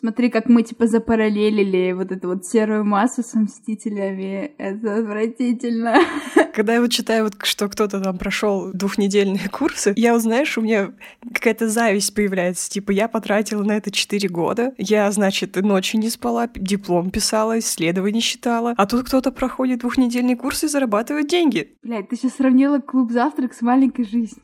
[0.00, 4.52] Смотри, как мы, типа, запараллелили вот эту вот серую массу с Мстителями.
[4.56, 5.98] Это отвратительно.
[6.54, 10.62] Когда я вот читаю, вот, что кто-то там прошел двухнедельные курсы, я вот, знаешь, у
[10.62, 10.92] меня
[11.34, 12.70] какая-то зависть появляется.
[12.70, 14.72] Типа, я потратила на это 4 года.
[14.78, 18.72] Я, значит, ночью не спала, диплом писала, исследования считала.
[18.78, 21.76] А тут кто-то проходит двухнедельный курс и зарабатывает деньги.
[21.82, 24.42] Блядь, ты сейчас сравнила клуб завтрак с маленькой жизнью.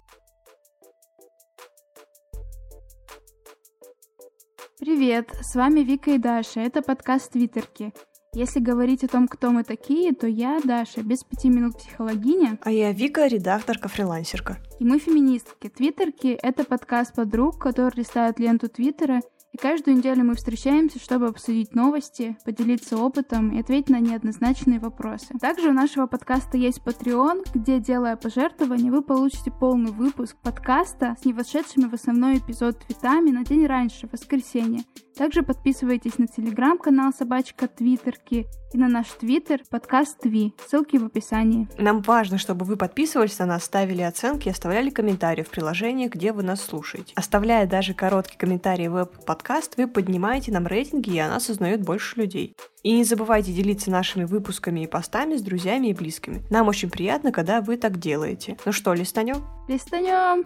[4.79, 7.95] Привет, с вами Вика и Даша, это подкаст Твиттерки.
[8.35, 12.59] Если говорить о том, кто мы такие, то я Даша, без пяти минут психологиня.
[12.61, 14.59] А я Вика, редакторка-фрилансерка.
[14.79, 15.71] И мы феминистки.
[15.71, 19.23] Твиттерки— это подкаст подруг, которые листают ленту Твиттера
[19.57, 25.29] и каждую неделю мы встречаемся, чтобы обсудить новости, поделиться опытом и ответить на неоднозначные вопросы.
[25.41, 31.25] Также у нашего подкаста есть Patreon, где, делая пожертвования, вы получите полный выпуск подкаста с
[31.25, 34.85] не вошедшими в основной эпизод твитами на день раньше, в воскресенье.
[35.17, 40.53] Также подписывайтесь на телеграм-канал Собачка Твиттерки и на наш твиттер подкаст Тви.
[40.69, 41.69] Ссылки в описании.
[41.79, 46.33] Нам важно, чтобы вы подписывались на нас, ставили оценки и оставляли комментарии в приложении, где
[46.33, 47.15] вы нас слушаете.
[47.17, 51.83] Оставляя даже короткий комментарий в Apple Podcast, вы поднимаете нам рейтинги, и о нас узнает
[51.83, 52.55] больше людей.
[52.83, 56.43] И не забывайте делиться нашими выпусками и постами с друзьями и близкими.
[56.51, 58.59] Нам очень приятно, когда вы так делаете.
[58.67, 59.37] Ну что, листанем?
[59.67, 60.45] Листанем!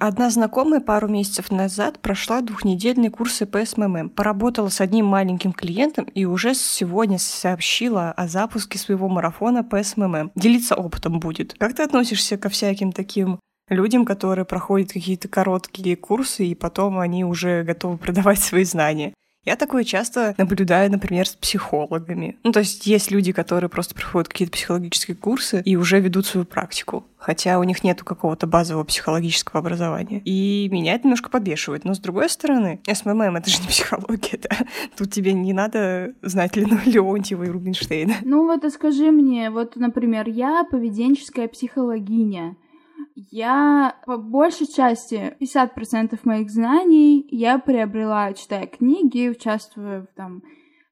[0.00, 6.04] Одна знакомая пару месяцев назад прошла двухнедельные курсы по СММ, поработала с одним маленьким клиентом
[6.04, 10.30] и уже сегодня сообщила о запуске своего марафона по СММ.
[10.36, 11.54] Делиться опытом будет.
[11.58, 17.24] Как ты относишься ко всяким таким людям, которые проходят какие-то короткие курсы, и потом они
[17.24, 19.14] уже готовы продавать свои знания?
[19.44, 22.36] Я такое часто наблюдаю, например, с психологами.
[22.44, 26.44] Ну, то есть есть люди, которые просто проходят какие-то психологические курсы и уже ведут свою
[26.44, 30.20] практику, хотя у них нету какого-то базового психологического образования.
[30.24, 31.84] И меня это немножко подбешивает.
[31.84, 34.56] Но с другой стороны, СММ— это же не психология, да?
[34.96, 38.16] Тут тебе не надо знать Лену Леонтьева и Рубинштейна.
[38.22, 42.56] Ну вот а скажи мне, вот, например, я поведенческая психологиня,
[43.30, 50.42] я по большей части 50% моих знаний я приобрела, читая книги, участвуя в, там,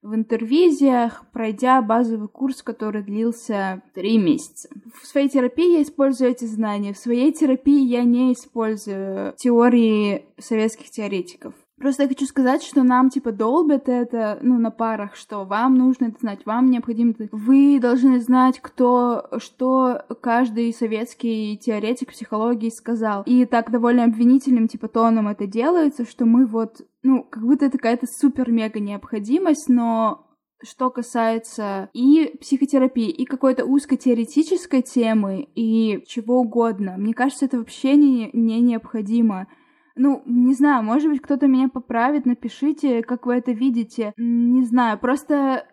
[0.01, 4.69] в интервизиях, пройдя базовый курс, который длился три месяца.
[5.01, 10.89] В своей терапии я использую эти знания, в своей терапии я не использую теории советских
[10.89, 11.53] теоретиков.
[11.79, 16.05] Просто я хочу сказать, что нам, типа, долбят это, ну, на парах, что вам нужно
[16.05, 17.29] это знать, вам необходимо это...
[17.31, 23.21] Вы должны знать, кто, что каждый советский теоретик психологии сказал.
[23.27, 27.77] И так довольно обвинительным, типа, тоном это делается, что мы вот, ну, как будто это
[27.77, 30.27] какая-то супер-мега необходимость, но
[30.63, 36.95] что касается и психотерапии, и какой-то узкотеоретической темы, и чего угодно.
[36.97, 39.47] Мне кажется, это вообще не, не необходимо.
[39.97, 44.13] Ну, не знаю, может быть, кто-то меня поправит, напишите, как вы это видите.
[44.17, 45.65] Не знаю, просто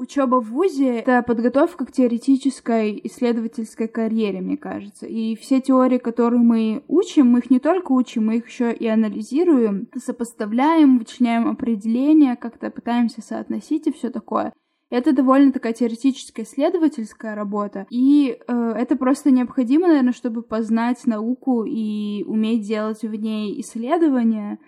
[0.00, 5.06] учеба в ВУЗе— это подготовка к теоретической исследовательской карьере, мне кажется.
[5.06, 8.86] И все теории, которые мы учим, мы их не только учим, мы их еще и
[8.86, 14.52] анализируем, сопоставляем, вычленяем определения, как-то пытаемся соотносить и все такое.
[14.90, 21.64] Это довольно такая теоретическая исследовательская работа, и э, это просто необходимо, наверное, чтобы познать науку
[21.64, 24.58] и уметь делать в ней исследования.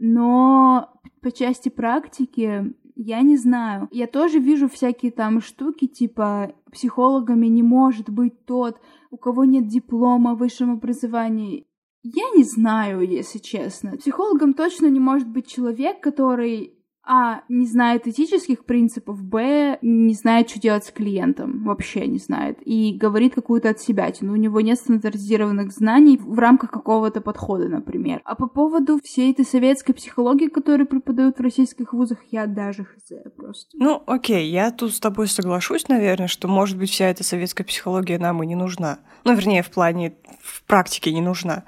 [0.00, 0.88] Но
[1.20, 3.88] по части практики я не знаю.
[3.92, 8.80] Я тоже вижу всякие там штуки, типа психологами не может быть тот,
[9.10, 11.66] у кого нет диплома о высшем образовании.
[12.02, 13.98] Я не знаю, если честно.
[13.98, 16.77] Психологом точно не может быть человек, который
[17.10, 22.58] а, не знает этических принципов, б, не знает, что делать с клиентом, вообще не знает,
[22.66, 27.68] и говорит какую-то от себя, но у него нет стандартизированных знаний в рамках какого-то подхода,
[27.68, 28.20] например.
[28.24, 33.12] А по поводу всей этой советской психологии, которую преподают в российских вузах, я даже хз
[33.36, 33.70] просто.
[33.74, 38.18] Ну, окей, я тут с тобой соглашусь, наверное, что, может быть, вся эта советская психология
[38.18, 38.98] нам и не нужна.
[39.24, 41.64] Ну, вернее, в плане, в практике не нужна.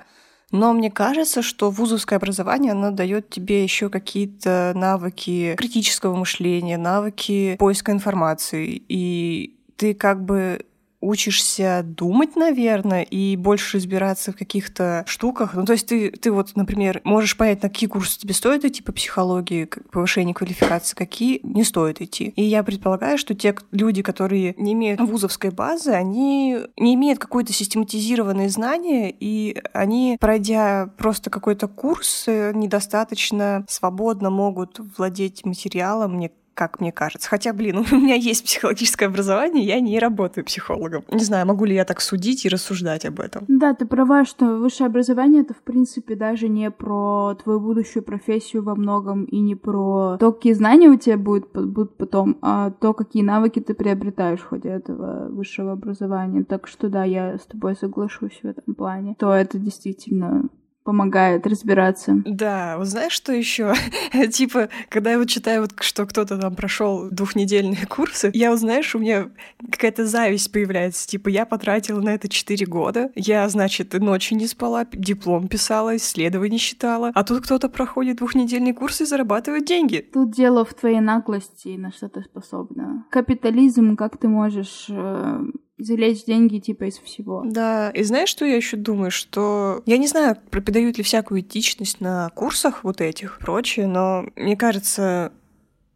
[0.51, 7.57] Но мне кажется, что вузовское образование, оно дает тебе еще какие-то навыки критического мышления, навыки
[7.59, 8.83] поиска информации.
[8.89, 10.67] И ты как бы
[11.01, 15.55] учишься думать, наверное, и больше разбираться в каких-то штуках.
[15.55, 18.83] Ну, то есть ты, ты вот, например, можешь понять, на какие курсы тебе стоит идти
[18.83, 22.33] по психологии, повышение квалификации, какие не стоит идти.
[22.37, 27.53] И я предполагаю, что те люди, которые не имеют вузовской базы, они не имеют какой-то
[27.53, 36.31] систематизированные знания, и они, пройдя просто какой-то курс, недостаточно свободно могут владеть материалом, мне
[36.61, 37.27] как мне кажется.
[37.31, 41.05] Хотя, блин, у меня есть психологическое образование, я не работаю психологом.
[41.11, 43.45] Не знаю, могу ли я так судить и рассуждать об этом.
[43.49, 48.63] Да, ты права, что высшее образование— это, в принципе, даже не про твою будущую профессию
[48.63, 52.93] во многом и не про то, какие знания у тебя будут, будут потом, а то,
[52.93, 56.45] какие навыки ты приобретаешь в ходе этого высшего образования.
[56.45, 59.17] Так что да, я с тобой соглашусь в этом плане.
[59.19, 60.51] То это действительно
[60.91, 62.21] помогает разбираться.
[62.25, 63.75] Да, вот знаешь, что еще?
[64.33, 68.93] типа, когда я вот читаю, вот, что кто-то там прошел двухнедельные курсы, я вот, знаешь,
[68.97, 69.31] у меня
[69.71, 71.07] какая-то зависть появляется.
[71.07, 76.59] Типа, я потратила на это 4 года, я, значит, ночью не спала, диплом писала, исследования
[76.59, 80.05] читала, а тут кто-то проходит двухнедельный курс и зарабатывает деньги.
[80.13, 83.07] Тут дело в твоей наглости, на что ты способна.
[83.11, 85.41] Капитализм, как ты можешь э,
[85.81, 87.43] залечь деньги типа из всего.
[87.45, 92.01] Да, и знаешь, что я еще думаю, что я не знаю, преподают ли всякую этичность
[92.01, 95.33] на курсах вот этих прочее, но мне кажется,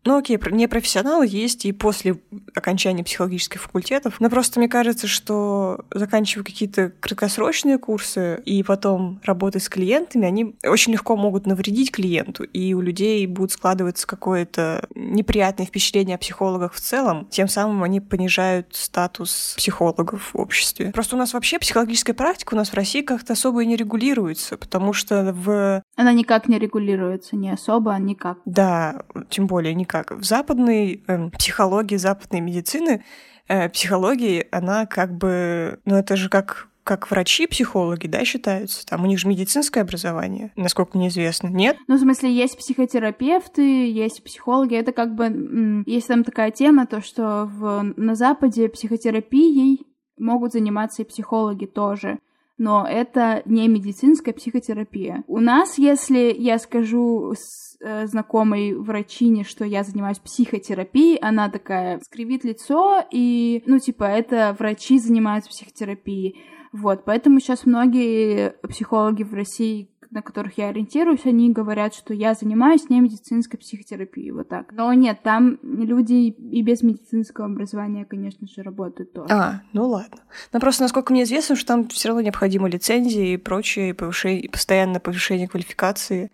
[0.05, 2.21] ну окей, не профессионалы есть и после
[2.55, 4.17] окончания психологических факультетов.
[4.21, 10.57] Но просто мне кажется, что заканчивая какие-то краткосрочные курсы и потом работать с клиентами, они
[10.65, 16.75] очень легко могут навредить клиенту, и у людей будет складываться какое-то неприятное впечатление о психологах
[16.75, 17.27] в целом.
[17.31, 20.93] Тем самым они понижают статус психологов в обществе.
[20.93, 24.59] Просто у нас вообще психологическая практика у нас в России как-то особо и не регулируется,
[24.59, 25.83] потому что в...
[25.97, 28.39] Она никак не регулируется, не особо, а никак.
[28.45, 33.05] Да, тем более никак как в западной э, психологии, западной медицины,
[33.47, 38.85] э, психологии, она как бы, ну это же как как врачи-психологи, да, считаются?
[38.85, 41.79] Там у них же медицинское образование, насколько мне известно, нет?
[41.87, 44.75] Ну, в смысле, есть психотерапевты, есть психологи.
[44.75, 45.83] Это как бы...
[45.87, 49.87] Есть там такая тема, то, что в, на Западе психотерапией
[50.19, 52.19] могут заниматься и психологи тоже
[52.59, 55.25] но это не медицинская психотерапия.
[55.27, 57.35] У нас, если я скажу
[57.81, 64.99] знакомой врачине, что я занимаюсь психотерапией, она такая скривит лицо, и, ну, типа, это врачи
[64.99, 66.37] занимаются психотерапией.
[66.73, 72.35] Вот, поэтому сейчас многие психологи в России на которых я ориентируюсь, они говорят, что я
[72.35, 74.73] занимаюсь не медицинской психотерапией, вот так.
[74.73, 79.35] Но нет, там люди и без медицинского образования, конечно же, работают тоже.
[79.35, 80.19] А, ну ладно.
[80.53, 84.49] Но просто, насколько мне известно, что там все равно необходимы лицензии и прочее, и повышение,
[84.49, 86.31] постоянное повышение квалификации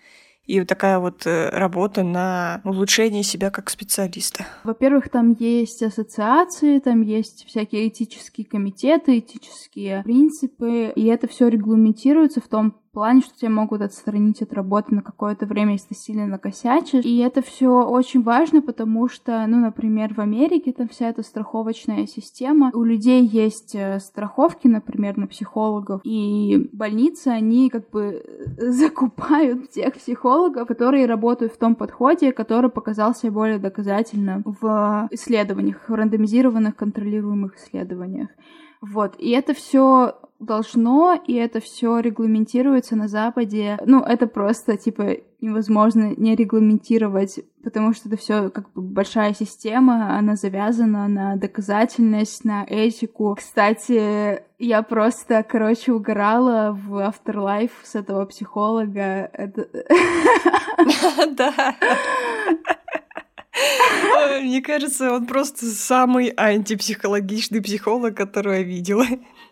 [0.47, 4.47] и вот такая вот э, работа на улучшение себя как специалиста?
[4.65, 12.41] Во-первых, там есть ассоциации, там есть всякие этические комитеты, этические принципы, и это все регламентируется
[12.41, 16.27] в том плане, что тебя могут отстранить от работы на какое-то время, если ты сильно
[16.27, 17.05] накосячишь.
[17.05, 22.07] И это все очень важно, потому что, ну, например, в Америке там вся эта страховочная
[22.07, 22.71] система.
[22.75, 29.71] У людей есть э, страховки, например, на психологов, и больницы, они как бы э, закупают
[29.71, 36.77] тех психологов, которые работают в том подходе, который показался более доказательным в исследованиях, в рандомизированных
[36.77, 38.29] контролируемых исследованиях.
[38.81, 43.79] Вот, и это все должно, и это все регламентируется на Западе.
[43.85, 50.17] Ну, это просто, типа, невозможно не регламентировать, потому что это все как бы большая система,
[50.19, 53.35] она завязана на доказательность, на этику.
[53.37, 59.31] Кстати, я просто, короче, угорала в Afterlife с этого психолога.
[61.37, 61.77] Да.
[64.43, 69.07] Мне кажется, он просто самый антипсихологичный психолог, который я видела.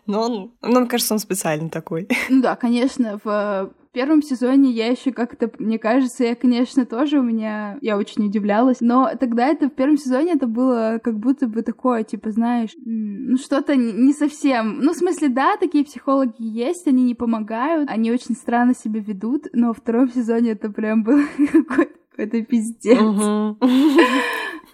[0.05, 2.07] Но он, ну, мне кажется, он специально такой.
[2.29, 7.23] Ну да, конечно, в первом сезоне я еще как-то, мне кажется, я, конечно, тоже у
[7.23, 11.63] меня, я очень удивлялась, но тогда это в первом сезоне это было как будто бы
[11.63, 17.03] такое, типа, знаешь, ну что-то не совсем, ну в смысле, да, такие психологи есть, они
[17.03, 21.98] не помогают, они очень странно себя ведут, но во втором сезоне это прям было какой-то
[22.19, 22.99] это пиздец.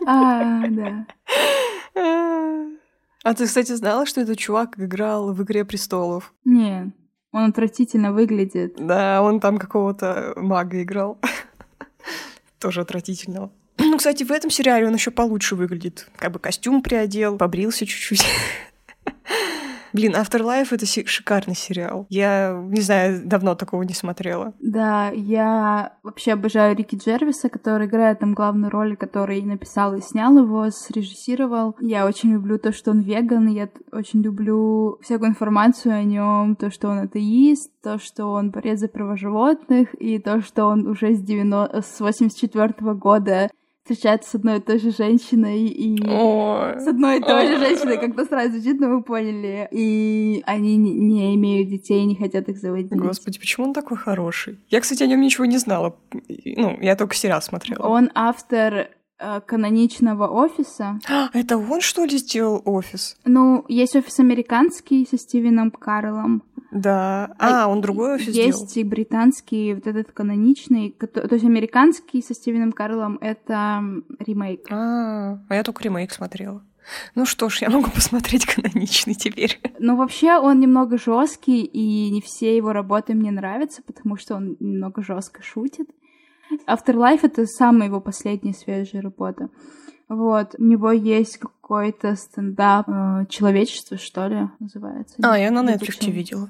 [0.07, 1.07] А, да.
[3.23, 6.31] А ты, кстати, знала, что этот чувак играл в «Игре престолов»?
[6.43, 6.93] Не,
[7.31, 8.75] он отвратительно выглядит.
[8.77, 11.17] Да, он там какого-то мага играл.
[12.59, 13.51] Тоже отвратительного.
[13.77, 16.07] Ну, кстати, в этом сериале он еще получше выглядит.
[16.17, 18.23] Как бы костюм приодел, побрился чуть-чуть.
[19.95, 22.05] Блин, Afterlife— это шикарный сериал.
[22.09, 24.53] Я, не знаю, давно такого не смотрела.
[24.59, 30.37] Да, я вообще обожаю Рики Джервиса, который играет там главную роль, который написал и снял
[30.37, 31.77] его, срежиссировал.
[31.79, 36.69] Я очень люблю то, что он веган, я очень люблю всякую информацию о нем, то,
[36.69, 41.13] что он атеист, то, что он борец за права животных, и то, что он уже
[41.13, 41.81] с, 90...
[41.81, 43.49] с 84 -го года
[43.85, 46.79] встречается с одной и той же женщиной и Ой.
[46.79, 49.67] с одной и той же женщиной, как-то сразу звучит, но вы поняли.
[49.71, 52.91] И они не имеют детей, не хотят их заводить.
[52.91, 54.59] Господи, почему он такой хороший?
[54.69, 55.95] Я, кстати, о нем ничего не знала.
[56.13, 57.85] Ну, я только сериал смотрела.
[57.85, 58.89] Он автор
[59.19, 60.99] э, каноничного офиса.
[61.07, 63.17] А, это он, что ли, сделал офис?
[63.23, 66.41] Ну, есть офис американский со Стивеном Карлом.
[66.75, 67.33] Да.
[67.39, 68.87] А, он другой офис Есть сделал?
[68.87, 70.91] и британский, вот этот каноничный.
[70.91, 73.81] То есть американский со Стивеном Карлом— это
[74.19, 74.67] ремейк.
[74.69, 76.61] А, а я только ремейк смотрела.
[77.15, 79.59] Ну что ж, я могу посмотреть каноничный теперь.
[79.79, 84.57] Но вообще он немного жесткий, и не все его работы мне нравятся, потому что он
[84.59, 85.89] немного жестко шутит.
[86.67, 89.49] Afterlife— это самая его последняя свежая работа.
[90.09, 95.15] Вот, у него есть какой-то стендап э, «Человечество», что ли, называется.
[95.23, 96.49] А, я на Netflix видела.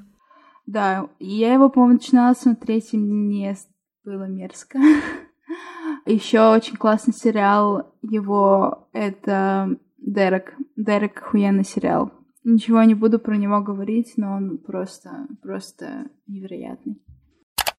[0.65, 3.55] Да, я его, по-моему, начинала смотреть, и мне
[4.03, 4.79] было мерзко.
[6.05, 10.55] Еще очень классный сериал его— это Дерек.
[10.75, 12.12] Дерек— охуенный сериал.
[12.43, 17.01] Ничего не буду про него говорить, но он просто, просто невероятный.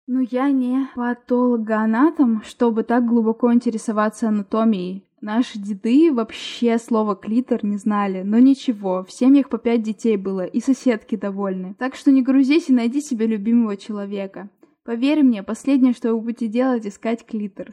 [0.09, 5.09] Ну, я не патологоанатом, чтобы так глубоко интересоваться анатомией.
[5.26, 10.47] Наши деды вообще слово клитор не знали, но ничего, в семьях по пять детей было,
[10.47, 11.75] и соседки довольны.
[11.80, 14.50] Так что не грузись и найди себе любимого человека.
[14.85, 17.73] Поверь мне, последнее, что вы будете делать, искать клитор.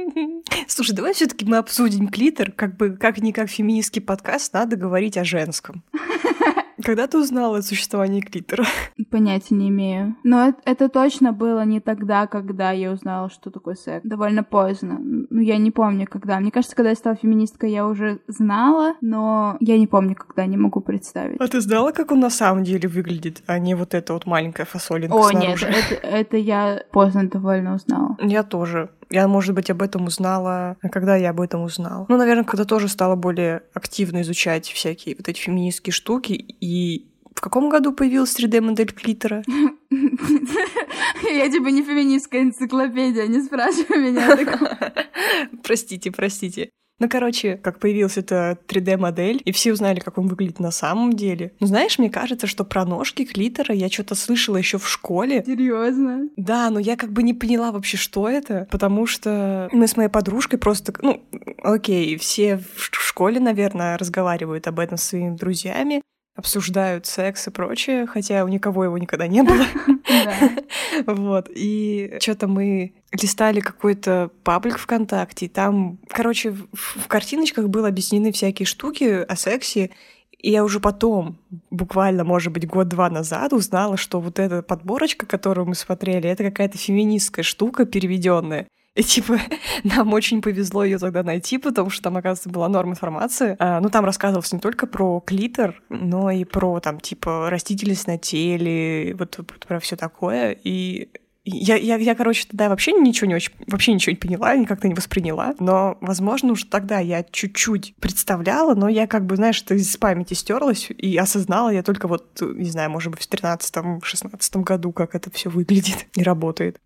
[0.66, 5.24] Слушай, давай все таки мы обсудим клитор, как бы как-никак феминистский подкаст, надо говорить о
[5.24, 5.82] женском.
[6.82, 8.64] Когда ты узнала о существовании клитора?
[9.10, 10.16] Понятия не имею.
[10.24, 14.06] Но это, это точно было не тогда, когда я узнала, что такое секс.
[14.06, 14.98] Довольно поздно.
[15.00, 16.40] Ну, я не помню, когда.
[16.40, 20.56] Мне кажется, когда я стала феминисткой, я уже знала, но я не помню, когда, не
[20.56, 21.40] могу представить.
[21.40, 24.64] А ты знала, как он на самом деле выглядит, а не вот эта вот маленькая
[24.64, 25.66] фасолинка О, нет, снаружи?
[25.66, 28.16] это, это я поздно довольно узнала.
[28.20, 28.90] Я тоже.
[29.12, 32.06] Я, может быть, об этом узнала, а когда я об этом узнала.
[32.08, 36.32] Ну, наверное, когда тоже стала более активно изучать всякие вот эти феминистские штуки.
[36.32, 39.42] И в каком году появилась 3D-модель клитора?
[39.90, 44.34] Я типа не феминистская энциклопедия, не спрашивай меня.
[45.62, 46.70] Простите, простите.
[47.02, 51.50] Ну, короче, как появилась эта 3D-модель, и все узнали, как он выглядит на самом деле.
[51.58, 55.42] Ну, знаешь, мне кажется, что про ножки клитора я что-то слышала еще в школе.
[55.44, 56.28] Серьезно?
[56.36, 60.10] Да, но я как бы не поняла вообще, что это, потому что мы с моей
[60.10, 61.24] подружкой просто, ну,
[61.64, 66.02] окей, все в школе, наверное, разговаривают об этом с своими друзьями,
[66.36, 69.66] обсуждают секс и прочее, хотя у никого его никогда не было.
[71.06, 71.48] Вот.
[71.52, 78.32] И что-то мы листали какой-то паблик ВКонтакте, и там, короче, в, в картиночках было объяснены
[78.32, 79.90] всякие штуки о сексе,
[80.38, 81.38] и я уже потом,
[81.70, 86.78] буквально, может быть, год-два назад узнала, что вот эта подборочка, которую мы смотрели, это какая-то
[86.78, 88.66] феминистская штука переведенная.
[88.94, 89.38] И типа
[89.84, 93.56] нам очень повезло ее тогда найти, потому что там, оказывается, была норм информации.
[93.58, 98.18] А, ну, там рассказывалось не только про клитор, но и про там, типа, растительность на
[98.18, 100.56] теле, вот, вот про все такое.
[100.64, 101.08] И
[101.44, 104.94] я, я, я, короче, тогда вообще ничего не очень, вообще ничего не поняла, никак-то не
[104.94, 105.54] восприняла.
[105.58, 110.34] Но, возможно, уже тогда я чуть-чуть представляла, но я как бы, знаешь, это из памяти
[110.34, 115.30] стерлась и осознала я только вот, не знаю, может быть, в 13-16 году, как это
[115.30, 116.78] все выглядит и работает.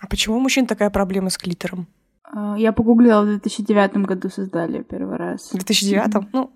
[0.00, 1.88] А почему у мужчин такая проблема с клитором?
[2.22, 5.50] А, Я погуглила, в 2009 году создали первый раз.
[5.50, 6.32] В 2009?
[6.32, 6.52] Ну,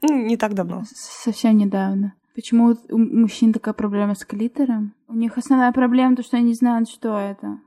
[0.00, 0.84] ну, не так давно.
[0.94, 2.14] Совсем недавно.
[2.34, 4.94] Почему у мужчин такая проблема с клитором?
[5.06, 7.58] У них основная проблема то, что они не знают, что это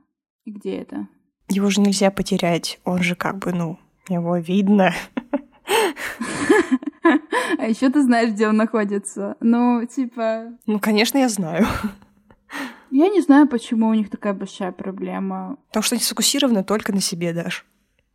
[0.44, 1.08] и где это.
[1.48, 4.92] Его же нельзя потерять, он же как бы, ну, его видно.
[7.58, 9.36] А еще ты знаешь, где он находится.
[9.40, 11.64] Ну, типа, Ну, конечно, я знаю.
[12.90, 15.56] я не знаю, почему у них такая большая проблема.
[15.68, 17.64] Потому что они сфокусированы только на себе, Даш.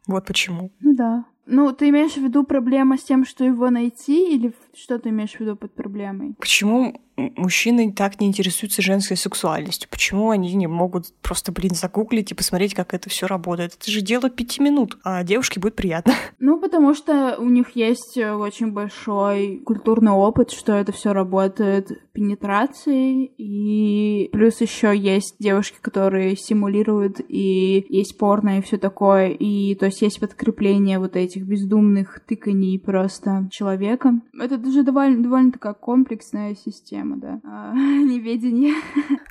[0.07, 0.71] Вот почему.
[0.81, 1.25] Ну да.
[1.45, 5.33] Ну, ты имеешь в виду проблема с тем, что его найти, или что ты имеешь
[5.33, 6.35] в виду под проблемой?
[6.37, 7.01] Почему
[7.35, 9.89] мужчины так не интересуются женской сексуальностью?
[9.89, 13.77] Почему они не могут просто, блин, загуглить и посмотреть, как это все работает?
[13.79, 16.13] Это же дело пяти минут, а девушке будет приятно.
[16.43, 21.91] Ну, потому что у них есть э, очень большой культурный опыт, что это все работает
[22.13, 29.75] пенетрацией, и плюс еще есть девушки, которые симулируют, и есть порно и все такое, и
[29.75, 34.19] то есть есть подкрепление вот этих бездумных тыканий просто человека.
[34.39, 37.39] Это даже довольно, довольно такая комплексная система, да.
[37.43, 38.75] А, неведение.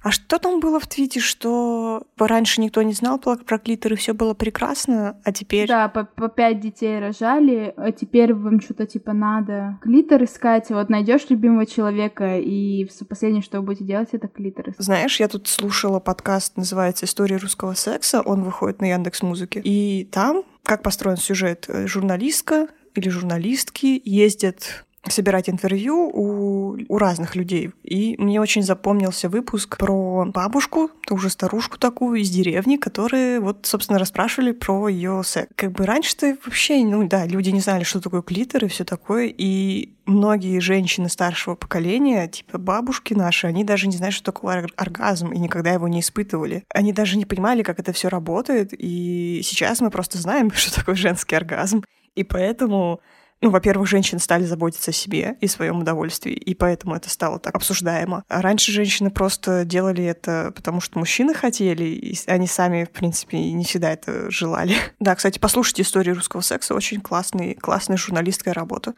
[0.03, 4.15] А что там было в твите, что раньше никто не знал про, клитор, и все
[4.15, 5.69] было прекрасно, а теперь...
[5.69, 10.89] Да, по, по пять детей рожали, а теперь вам что-то типа надо клитор искать, вот
[10.89, 14.75] найдешь любимого человека, и последнее, что вы будете делать, это клитор.
[14.79, 20.09] Знаешь, я тут слушала подкаст, называется «История русского секса», он выходит на Яндекс Музыке, и
[20.11, 27.71] там, как построен сюжет, э, журналистка или журналистки ездят собирать интервью у, у разных людей.
[27.83, 33.67] И мне очень запомнился выпуск про бабушку, ту же старушку такую из деревни, которые вот,
[33.67, 35.49] собственно, расспрашивали про ее секс.
[35.57, 39.33] Как бы раньше-то вообще, ну да, люди не знали, что такое клитор и все такое,
[39.37, 45.33] и многие женщины старшего поколения, типа бабушки наши, они даже не знают, что такое оргазм,
[45.33, 46.65] и никогда его не испытывали.
[46.75, 50.95] Они даже не понимали, как это все работает, и сейчас мы просто знаем, что такое
[50.95, 51.85] женский оргазм.
[52.17, 53.01] И поэтому
[53.43, 57.55] ну, во-первых, женщины стали заботиться о себе и своем удовольствии, и поэтому это стало так
[57.55, 58.25] обсуждаемо.
[58.29, 63.39] А раньше женщины просто делали это, потому что мужчины хотели, и они сами, в принципе,
[63.53, 64.75] не всегда это желали.
[65.01, 68.95] Да, кстати, послушайте историю русского секса, очень классный, классная журналистская работа.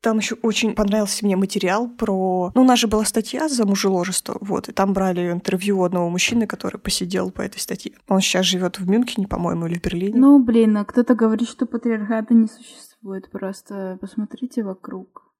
[0.00, 2.50] Там еще очень понравился мне материал про...
[2.54, 6.46] Ну, у нас же была статья за мужеложество, вот, и там брали интервью одного мужчины,
[6.46, 7.92] который посидел по этой статье.
[8.08, 10.18] Он сейчас живет в Мюнхене, по-моему, или в Берлине.
[10.18, 12.91] Ну, блин, а кто-то говорит, что патриархата не существует.
[13.30, 15.32] Просто посмотрите вокруг.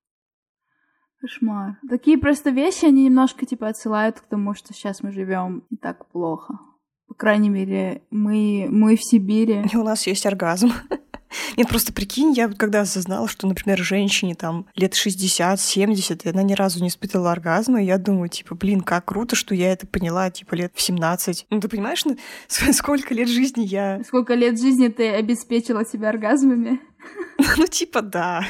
[1.20, 1.78] Кошмар.
[1.88, 6.10] Такие просто вещи, они немножко, типа, отсылают к тому, что сейчас мы живем не так
[6.10, 6.58] плохо.
[7.06, 9.62] По крайней мере, мы, мы в Сибири.
[9.72, 10.72] И у нас есть оргазм.
[11.56, 16.54] Нет, просто прикинь, я когда осознала, что, например, женщине там лет 60-70, и она ни
[16.54, 20.30] разу не испытывала оргазма, и я думаю, типа, блин, как круто, что я это поняла,
[20.30, 21.46] типа, лет в 17.
[21.50, 22.04] Ну, ты понимаешь,
[22.48, 24.02] сколько лет жизни я...
[24.04, 26.80] Сколько лет жизни ты обеспечила себя оргазмами?
[27.56, 28.46] Ну, типа, да.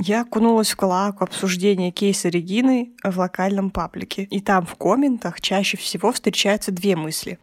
[0.00, 4.24] Я окунулась в клаку обсуждения кейса Регины в локальном паблике.
[4.24, 7.38] И там в комментах чаще всего встречаются две мысли.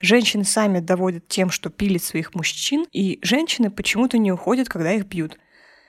[0.00, 5.06] Женщины сами доводят тем, что пилят своих мужчин, и женщины почему-то не уходят, когда их
[5.06, 5.38] бьют.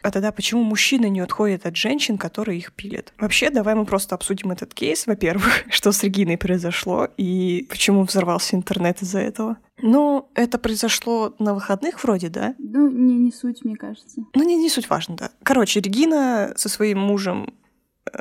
[0.03, 3.11] А тогда почему мужчины не отходят от женщин, которые их пилят?
[3.17, 8.55] Вообще, давай мы просто обсудим этот кейс, во-первых, что с Региной произошло и почему взорвался
[8.55, 9.57] интернет из-за этого.
[9.81, 12.55] Ну, это произошло на выходных вроде, да?
[12.57, 14.21] Ну, не, не суть, мне кажется.
[14.33, 15.31] Ну, не, не суть важно, да.
[15.43, 17.53] Короче, Регина со своим мужем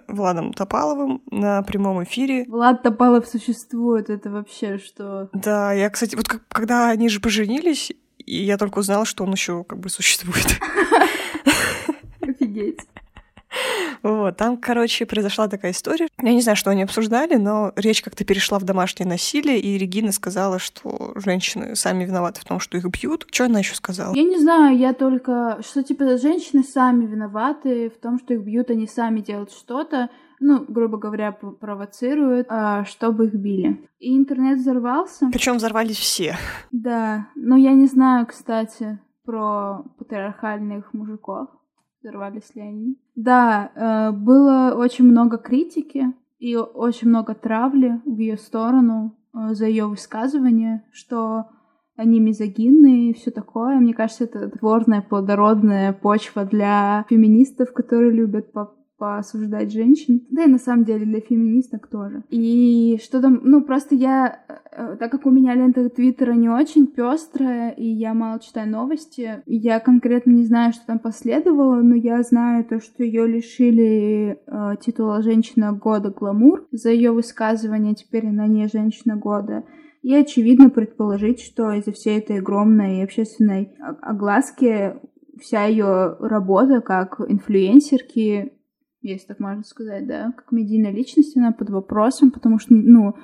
[0.08, 2.44] Владом Топаловым на прямом эфире.
[2.48, 5.28] Влад Топалов существует, это вообще что?
[5.32, 9.32] Да, я, кстати, вот как, когда они же поженились, и я только узнала, что он
[9.32, 10.46] еще как бы существует.
[12.20, 12.80] Офигеть.
[14.02, 16.08] Вот, там, короче, произошла такая история.
[16.20, 20.12] Я не знаю, что они обсуждали, но речь как-то перешла в домашнее насилие, и Регина
[20.12, 23.26] сказала, что женщины сами виноваты в том, что их бьют.
[23.30, 24.14] Что она еще сказала?
[24.14, 28.70] Я не знаю, я только, что типа женщины сами виноваты в том, что их бьют,
[28.70, 33.88] они сами делают что-то, ну, грубо говоря, провоцируют, а, чтобы их били.
[33.98, 35.30] И интернет взорвался.
[35.32, 36.36] Причем взорвались все.
[36.70, 41.48] Да, но я не знаю, кстати, про патриархальных мужиков
[42.04, 42.98] взорвались ли они.
[43.16, 49.66] Да, э, было очень много критики и очень много травли в ее сторону э, за
[49.66, 51.46] ее высказывание, что
[51.96, 53.78] они мизогинные и все такое.
[53.78, 58.52] Мне кажется, это творная, плодородная почва для феминистов, которые любят
[58.98, 62.24] поосуждать женщин, да и на самом деле для феминисток тоже.
[62.30, 64.40] И что там, ну просто я,
[64.98, 69.80] так как у меня лента Твиттера не очень пестрая, и я мало читаю новости, я
[69.80, 75.22] конкретно не знаю, что там последовало, но я знаю то, что ее лишили э, титула
[75.22, 79.64] «Женщина года гламур» за ее высказывание, теперь она не «Женщина года».
[80.02, 84.96] И очевидно предположить, что из-за всей этой огромной общественной огласки
[85.40, 88.52] вся ее работа как инфлюенсерки
[89.04, 93.14] если так можно сказать, да, как медийная личность, она под вопросом, потому что, ну,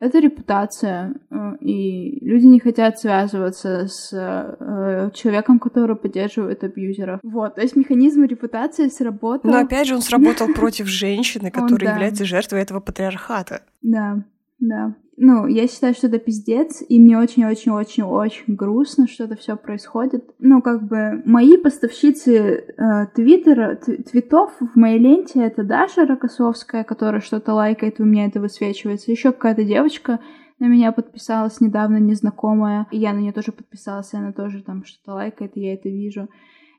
[0.00, 7.20] это репутация, э, и люди не хотят связываться с э, человеком, который поддерживает абьюзеров.
[7.22, 9.50] Вот, то есть механизм репутации сработал.
[9.50, 13.62] Но опять же он сработал против женщины, которая является жертвой этого патриархата.
[13.82, 14.24] Да,
[14.60, 14.94] да.
[15.20, 20.32] Ну, я считаю, что это пиздец, и мне очень-очень-очень-очень грустно, что это все происходит.
[20.38, 27.20] Ну, как бы, мои поставщицы э, твиттера, твитов в моей ленте это Даша Рокоссовская, которая
[27.20, 29.10] что-то лайкает, у меня это высвечивается.
[29.10, 30.20] Еще какая-то девочка
[30.60, 34.84] на меня подписалась недавно, незнакомая, и я на нее тоже подписалась, и она тоже там
[34.84, 36.28] что-то лайкает, и я это вижу.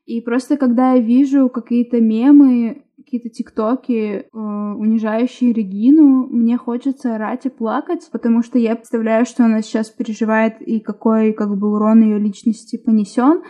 [0.10, 7.46] И просто когда я вижу какие-то мемы, какие-то тиктоки, э, унижающие Регину, мне хочется орать
[7.46, 12.02] и плакать, потому что я представляю, что она сейчас переживает и какой как бы урон
[12.02, 13.44] ее личности понесен.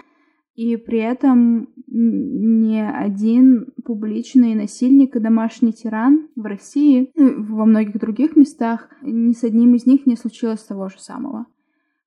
[0.55, 7.97] И при этом ни один публичный насильник и домашний тиран в России, ну, во многих
[7.97, 11.45] других местах, ни с одним из них не случилось того же самого.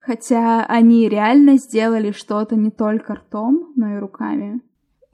[0.03, 4.61] Хотя они реально сделали что-то не только ртом, но и руками.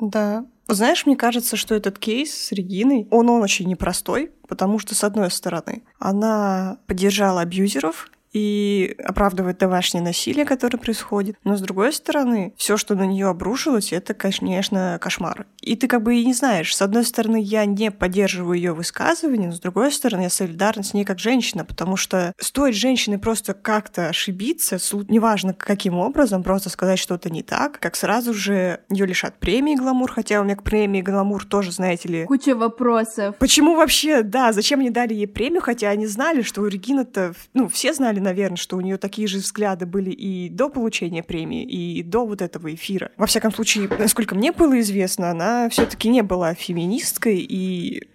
[0.01, 0.47] Да.
[0.67, 5.05] Знаешь, мне кажется, что этот кейс с Региной, он, он очень непростой, потому что, с
[5.05, 11.37] одной стороны, она поддержала абьюзеров и оправдывает домашнее насилие, которое происходит.
[11.45, 15.47] Но с другой стороны, все, что на нее обрушилось, это, конечно, кошмар.
[15.61, 16.75] И ты как бы и не знаешь.
[16.75, 20.95] С одной стороны, я не поддерживаю ее высказывания, но с другой стороны, я солидарна с
[20.95, 26.99] ней как женщина, потому что стоит женщине просто как-то ошибиться, неважно каким образом, просто сказать
[26.99, 31.03] что-то не так, как сразу же ее лишат премии «Гламур», хотя у меня к премии
[31.03, 32.25] «Гламур» тоже, знаете ли...
[32.25, 33.37] Куча вопросов.
[33.39, 37.69] Почему вообще, да, зачем они дали ей премию, хотя они знали, что у Регины-то, ну,
[37.69, 42.03] все знали, наверное, что у нее такие же взгляды были и до получения премии, и
[42.03, 43.11] до вот этого эфира.
[43.17, 48.09] Во всяком случае, насколько мне было известно, она все-таки не была феминисткой и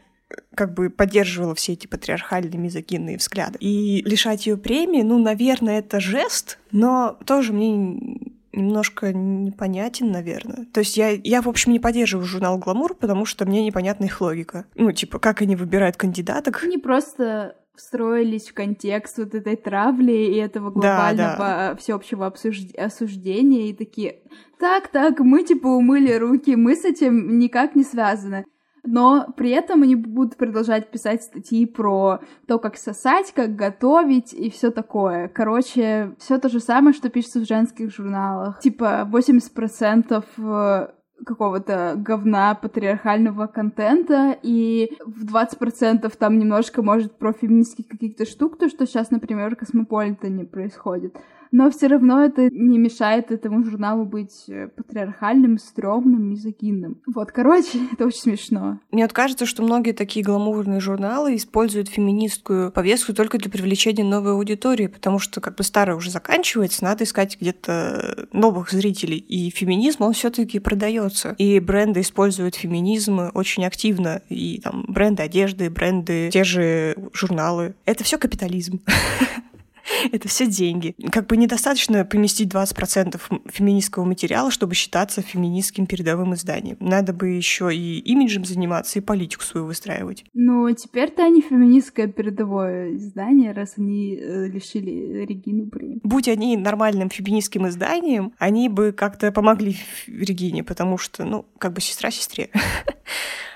[0.55, 3.57] как бы поддерживала все эти патриархальные мизогинные взгляды.
[3.59, 8.19] И лишать ее премии, ну, наверное, это жест, но тоже мне
[8.51, 10.65] немножко непонятен, наверное.
[10.71, 14.21] То есть я, я, в общем, не поддерживаю журнал «Гламур», потому что мне непонятна их
[14.21, 14.65] логика.
[14.75, 16.63] Ну, типа, как они выбирают кандидаток.
[16.63, 21.75] Они просто встроились в контекст вот этой травли и этого глобального да, да.
[21.75, 22.75] всеобщего обсужд...
[22.77, 24.21] осуждения и такие,
[24.59, 28.45] так, так, мы типа умыли руки, мы с этим никак не связаны.
[28.85, 34.49] Но при этом они будут продолжать писать статьи про то, как сосать, как готовить и
[34.49, 35.29] все такое.
[35.29, 38.59] Короче, все то же самое, что пишется в женских журналах.
[38.59, 40.91] Типа 80%
[41.25, 48.69] какого-то говна патриархального контента, и в 20% там немножко, может, про феминистских каких-то штук, то,
[48.69, 51.15] что сейчас, например, в Космополитене происходит
[51.53, 56.99] но все равно это не мешает этому журналу быть э, патриархальным, стрёмным, мизогинным.
[57.05, 58.79] Вот, короче, это очень смешно.
[58.91, 64.31] Мне вот кажется, что многие такие гламурные журналы используют феминистскую повестку только для привлечения новой
[64.31, 69.17] аудитории, потому что как бы старая уже заканчивается, надо искать где-то новых зрителей.
[69.17, 71.35] И феминизм, он все таки продается.
[71.37, 74.23] И бренды используют феминизм очень активно.
[74.27, 77.75] И там бренды одежды, бренды, те же журналы.
[77.85, 78.81] Это все капитализм.
[80.11, 80.95] Это все деньги.
[81.11, 83.19] Как бы недостаточно поместить 20%
[83.51, 86.77] феминистского материала, чтобы считаться феминистским передовым изданием.
[86.79, 90.25] Надо бы еще и имиджем заниматься, и политику свою выстраивать.
[90.33, 95.99] Ну, теперь-то они феминистское передовое издание, раз они э, лишили Регину премии.
[96.03, 101.81] Будь они нормальным феминистским изданием, они бы как-то помогли Регине, потому что, ну, как бы
[101.81, 102.49] сестра сестре.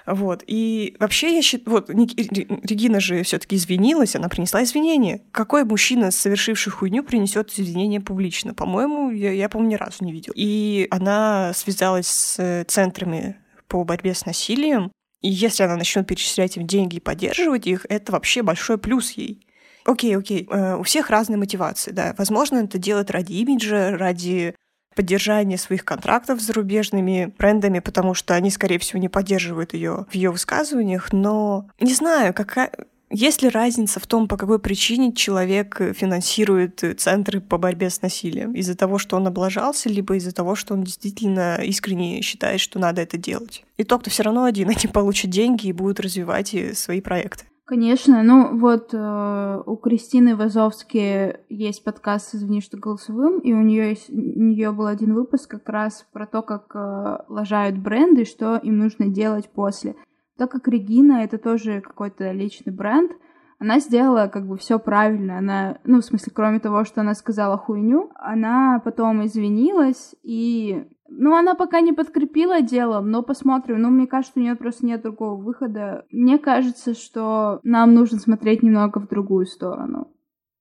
[0.08, 0.44] Вот.
[0.48, 1.76] И вообще я считаю...
[1.76, 5.22] Вот, Регина же все таки извинилась, она принесла извинения.
[5.32, 8.54] Какой мужчина, совершивший хуйню, принесет извинения публично?
[8.54, 10.32] По-моему, я, я по-моему, ни разу не видел.
[10.36, 13.36] И она связалась с центрами
[13.68, 14.92] по борьбе с насилием,
[15.22, 19.46] и если она начнет перечислять им деньги и поддерживать их, это вообще большой плюс ей.
[19.84, 22.14] Окей, окей, э, у всех разные мотивации, да.
[22.18, 24.56] Возможно, это делать ради имиджа, ради
[24.98, 30.16] поддержание своих контрактов с зарубежными брендами, потому что они, скорее всего, не поддерживают ее в
[30.16, 31.14] ее высказываниях.
[31.14, 32.72] Но не знаю, какая
[33.12, 38.54] есть ли разница в том, по какой причине человек финансирует центры по борьбе с насилием?
[38.54, 43.02] Из-за того, что он облажался, либо из-за того, что он действительно искренне считает, что надо
[43.04, 43.64] это делать?
[43.78, 44.70] Итог-то все равно один.
[44.78, 47.46] Они получат деньги и будут развивать свои проекты.
[47.68, 53.90] Конечно, ну вот э, у Кристины Вазовски есть подкаст «Извини, что голосовым», и у нее
[53.90, 58.56] есть, у нее был один выпуск как раз про то, как э, лажают бренды, что
[58.56, 59.98] им нужно делать после.
[60.38, 63.12] Так как Регина это тоже какой-то личный бренд,
[63.60, 65.38] она сделала как бы все правильно.
[65.38, 71.36] Она, ну, в смысле, кроме того, что она сказала хуйню, она потом извинилась и ну,
[71.36, 73.82] она пока не подкрепила делом, но посмотрим.
[73.82, 76.06] Ну, мне кажется, у нее просто нет другого выхода.
[76.12, 80.12] Мне кажется, что нам нужно смотреть немного в другую сторону.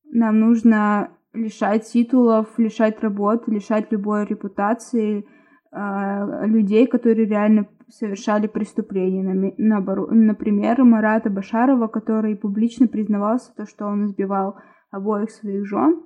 [0.04, 5.26] Нам нужно лишать титулов, лишать работы, лишать любой репутации
[5.72, 9.22] э, людей, которые реально совершали преступления.
[9.58, 14.56] Например, Марата Башарова, который публично признавался, то, что он избивал
[14.90, 16.02] обоих своих жен,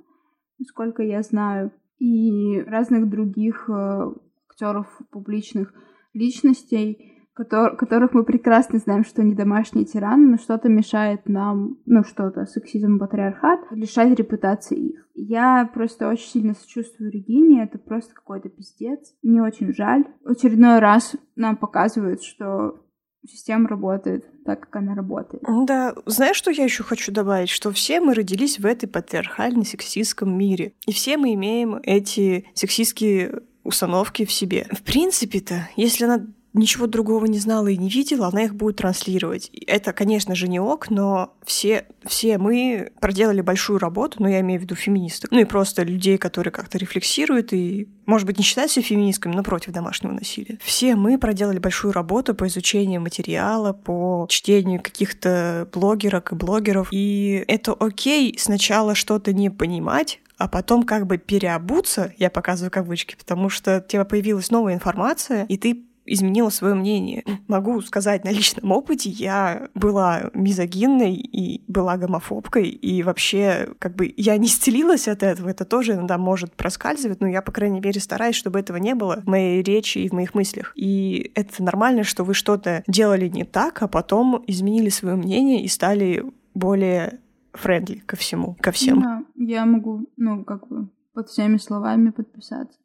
[0.67, 4.13] сколько я знаю, и разных других э,
[4.61, 5.73] актеров, публичных
[6.13, 12.05] личностей, котор- которых мы прекрасно знаем, что они домашние тираны, но что-то мешает нам, ну
[12.05, 15.07] что-то, сексизм, патриархат, лишать репутации их.
[15.15, 19.15] Я просто очень сильно сочувствую Регине, это просто какой-то пиздец.
[19.23, 20.05] Мне очень жаль.
[20.25, 22.87] Очередной раз нам показывают, что
[23.27, 25.43] система работает так, как она работает.
[25.67, 27.51] Да, знаешь, что я еще хочу добавить?
[27.51, 30.73] Что все мы родились в этой патриархально-сексистском мире.
[30.87, 34.67] И все мы имеем эти сексистские установки в себе.
[34.73, 39.51] В принципе-то, если она ничего другого не знала и не видела, она их будет транслировать.
[39.67, 44.61] Это, конечно же, не ок, но все, все мы проделали большую работу, но я имею
[44.61, 48.73] в виду феминисток, ну и просто людей, которые как-то рефлексируют и, может быть, не считают
[48.73, 50.59] себя феминистками, но против домашнего насилия.
[50.63, 57.45] Все мы проделали большую работу по изучению материала, по чтению каких-то блогерок и блогеров, и
[57.47, 63.51] это окей сначала что-то не понимать, а потом как бы переобуться, я показываю кавычки, потому
[63.51, 67.25] что у тебя появилась новая информация, и ты изменила свое мнение.
[67.47, 74.15] Могу сказать на личном опыте, я была мизогинной и была гомофобкой, и вообще, как бы,
[74.17, 78.01] я не исцелилась от этого, это тоже иногда может проскальзывать, но я, по крайней мере,
[78.01, 80.73] стараюсь, чтобы этого не было в моей речи и в моих мыслях.
[80.75, 85.69] И это нормально, что вы что-то делали не так, а потом изменили свое мнение и
[85.69, 86.25] стали
[86.55, 87.21] более
[87.53, 89.01] френдли ко всему, ко всем.
[89.01, 92.79] Да, я могу, ну, как бы под всеми словами подписаться.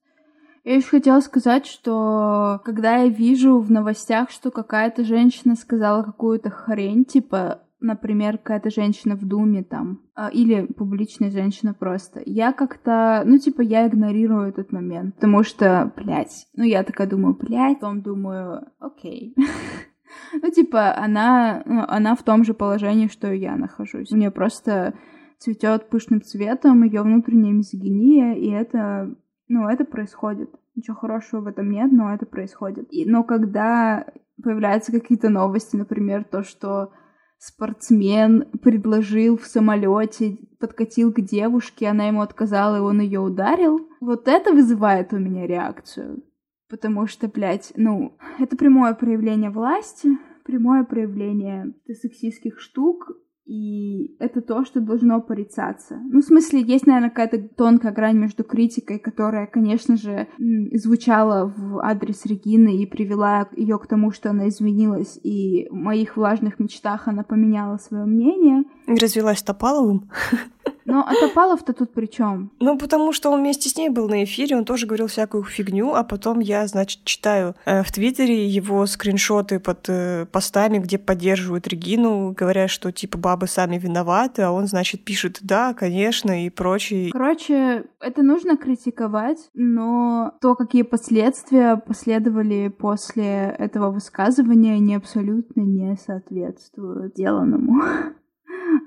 [0.64, 6.50] Я еще хотела сказать, что когда я вижу в новостях, что какая-то женщина сказала какую-то
[6.50, 13.22] хрень, типа, например, какая-то женщина в Думе там, а, или публичная женщина просто, я как-то,
[13.26, 18.02] ну, типа, я игнорирую этот момент, потому что, блядь, ну, я такая думаю, блядь, потом
[18.02, 19.36] думаю, окей.
[20.34, 24.12] Ну, типа, она, ну, она в том же положении, что и я нахожусь.
[24.12, 24.94] У нее просто
[25.40, 29.14] цветет пышным цветом ее внутренняя мизогиния, и это,
[29.48, 30.50] ну, это происходит.
[30.76, 32.88] Ничего хорошего в этом нет, но это происходит.
[32.92, 34.06] И, но когда
[34.42, 36.92] появляются какие-то новости, например, то, что
[37.38, 43.88] спортсмен предложил в самолете, подкатил к девушке, она ему отказала, и он ее ударил.
[44.02, 46.24] Вот это вызывает у меня реакцию.
[46.70, 53.12] Потому что, блядь, ну, это прямое проявление власти, прямое проявление сексистских штук,
[53.46, 56.00] и это то, что должно порицаться.
[56.10, 60.28] Ну, в смысле, есть, наверное, какая-то тонкая грань между критикой, которая, конечно же,
[60.74, 66.18] звучала в адрес Регины и привела ее к тому, что она изменилась, и в моих
[66.18, 68.64] влажных мечтах она поменяла свое мнение.
[68.88, 70.10] Развелась Топаловым.
[70.86, 72.52] Но а Топалов-то тут при чем?
[72.60, 75.94] Ну, потому что он вместе с ней был на эфире, он тоже говорил всякую фигню,
[75.94, 81.68] а потом я, значит, читаю э, в Твиттере его скриншоты под э, постами, где поддерживают
[81.68, 87.12] Регину, говоря, что типа бабы сами виноваты, а он, значит, пишет «да, конечно» и прочее.
[87.12, 95.98] Короче, это нужно критиковать, но то, какие последствия последовали после этого высказывания, не абсолютно не
[95.98, 97.82] соответствуют деланному.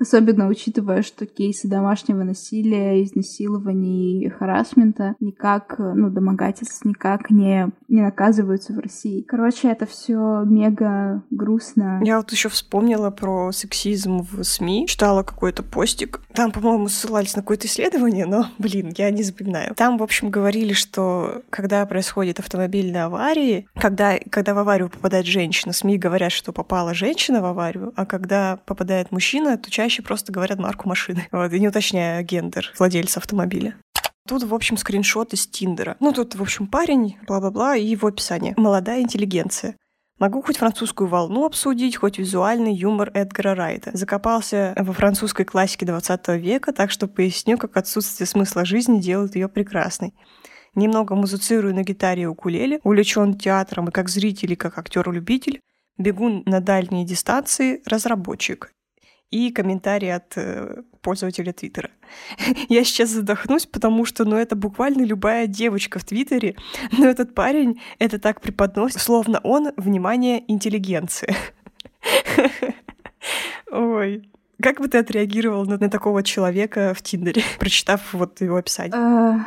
[0.00, 8.02] Особенно учитывая, что кейсы домашнего насилия, изнасилований и харасмента никак, ну, домогательств никак не, не
[8.02, 9.22] наказываются в России.
[9.22, 12.00] Короче, это все мега грустно.
[12.04, 16.20] Я вот еще вспомнила про сексизм в СМИ, читала какой-то постик.
[16.32, 19.74] Там, по-моему, ссылались на какое-то исследование, но, блин, я не запоминаю.
[19.74, 25.72] Там, в общем, говорили, что когда происходит автомобильная авария, когда, когда в аварию попадает женщина,
[25.72, 30.58] СМИ говорят, что попала женщина в аварию, а когда попадает мужчина, то чаще просто говорят
[30.58, 33.76] марку машины, вот, и не уточняя гендер владельца автомобиля.
[34.28, 35.96] Тут, в общем, скриншот из Тиндера.
[36.00, 38.52] Ну, тут, в общем, парень, бла-бла-бла, и его описание.
[38.58, 39.74] Молодая интеллигенция.
[40.18, 43.90] Могу хоть французскую волну обсудить, хоть визуальный юмор Эдгара Райта.
[43.94, 49.48] Закопался во французской классике 20 века, так что поясню, как отсутствие смысла жизни делает ее
[49.48, 50.12] прекрасной.
[50.74, 55.60] Немного музицирую на гитаре и укулеле, увлечен театром и как зритель, и как актер-любитель,
[55.96, 58.72] бегун на дальние дистанции, разработчик
[59.30, 61.90] и комментарий от э, пользователя Твиттера.
[62.68, 66.56] Я сейчас задохнусь, потому что, ну, это буквально любая девочка в Твиттере,
[66.98, 71.34] но этот парень это так преподносит, словно он, внимание, интеллигенция.
[73.70, 74.30] Ой,
[74.62, 78.96] как бы ты отреагировал на, на такого человека в Тиндере, прочитав вот его описание?
[78.96, 79.40] Uh,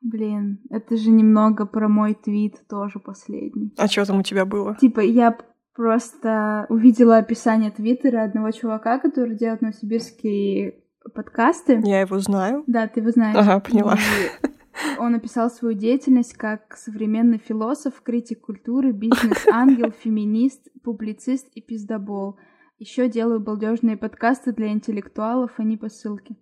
[0.00, 3.72] блин, это же немного про мой твит тоже последний.
[3.76, 4.76] А что там у тебя было?
[4.76, 5.36] Типа, я
[5.74, 10.82] просто увидела описание Твиттера одного чувака, который делает новосибирские
[11.14, 11.80] подкасты.
[11.84, 12.64] Я его знаю.
[12.66, 13.36] Да, ты его знаешь.
[13.36, 13.94] Ага, поняла.
[13.94, 22.38] И он описал свою деятельность как современный философ, критик культуры, бизнес-ангел, феминист, публицист и пиздобол.
[22.78, 26.36] Еще делаю балдежные подкасты для интеллектуалов, а не посылки.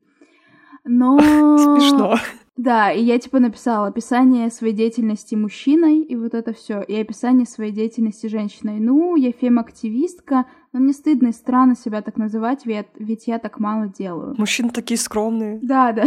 [0.85, 1.19] Но...
[1.19, 2.17] Смешно.
[2.57, 7.47] Да, и я типа написала описание своей деятельности мужчиной, и вот это все, и описание
[7.47, 8.81] своей деятельности женщиной.
[8.81, 13.61] Ну, я фем-активистка, но мне стыдно и странно себя так называть, ведь, ведь я так
[13.61, 14.35] мало делаю.
[14.37, 15.59] Мужчины такие скромные.
[15.63, 16.05] Да, да.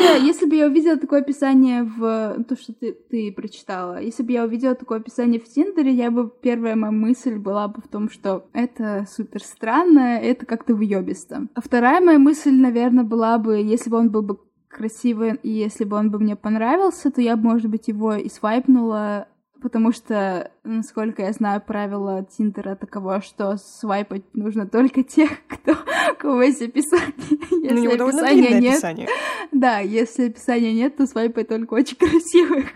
[0.00, 2.44] Ну, смысле, если бы я увидела такое описание в...
[2.48, 4.00] То, что ты, ты прочитала.
[4.00, 6.30] Если бы я увидела такое описание в Тиндере, я бы...
[6.42, 11.48] Первая моя мысль была бы в том, что это супер странно, это как-то выебисто.
[11.54, 15.84] А вторая моя мысль, наверное, была бы, если бы он был бы красивый, и если
[15.84, 19.26] бы он бы мне понравился, то я бы, может быть, его и свайпнула
[19.60, 25.76] потому что, насколько я знаю, правило Тиндера таково, что свайпать нужно только тех, кто,
[26.18, 27.14] кого есть описание.
[27.62, 29.08] Если У него описания нет, описание.
[29.52, 32.66] Да, если описания нет, то свайпай только очень красивых.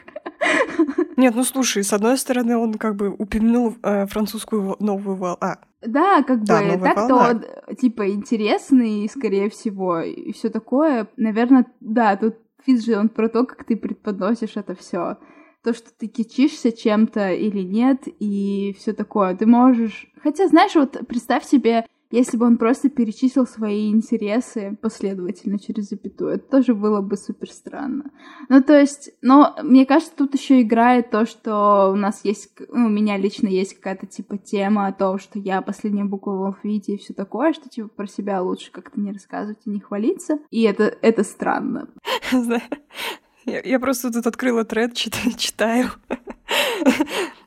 [1.17, 5.39] Нет, ну слушай, с одной стороны, он как бы упомянул э, французскую новую волну.
[5.41, 11.09] А, да, как да, бы так-то он типа интересный, скорее всего, и все такое.
[11.17, 15.19] Наверное, да, тут физ же он про то, как ты преподносишь это все
[15.65, 19.35] то, что ты кичишься чем-то или нет, и все такое.
[19.35, 20.07] Ты можешь...
[20.23, 26.35] Хотя, знаешь, вот представь себе, если бы он просто перечислил свои интересы последовательно через запятую,
[26.35, 28.13] это тоже было бы супер странно.
[28.49, 32.87] Ну, то есть, но мне кажется, тут еще играет то, что у нас есть, ну,
[32.87, 36.95] у меня лично есть какая-то типа тема о том, что я последняя буква в алфавите
[36.95, 40.39] и все такое, что типа про себя лучше как-то не рассказывать и не хвалиться.
[40.51, 41.89] И это, это странно.
[43.47, 45.33] Я, я просто тут открыла тред, читаю.
[45.37, 45.91] читаю.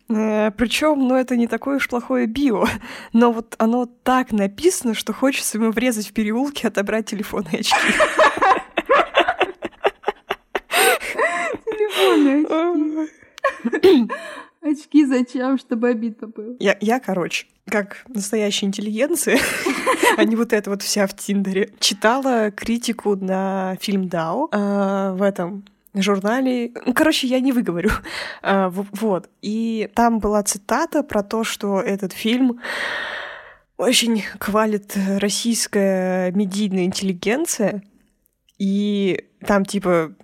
[0.09, 2.65] Э, Причем, ну, это не такое уж плохое био,
[3.13, 7.75] но вот оно так написано, что хочется ему врезать в переулке, отобрать телефон и очки.
[11.65, 13.07] Телефон
[13.71, 14.07] очки.
[14.61, 16.55] Очки зачем, чтобы обидно было?
[16.59, 19.39] Я, я, короче, как настоящая интеллигенция,
[20.17, 25.21] а не вот это вот вся в Тиндере, читала критику на фильм Дао э, в
[25.21, 25.65] этом
[26.01, 26.71] журнале.
[26.85, 27.91] Ну, короче, я не выговорю.
[28.41, 29.29] А, вот.
[29.41, 32.59] И там была цитата про то, что этот фильм
[33.77, 37.83] очень хвалит российская медийная интеллигенция,
[38.57, 40.15] и там типа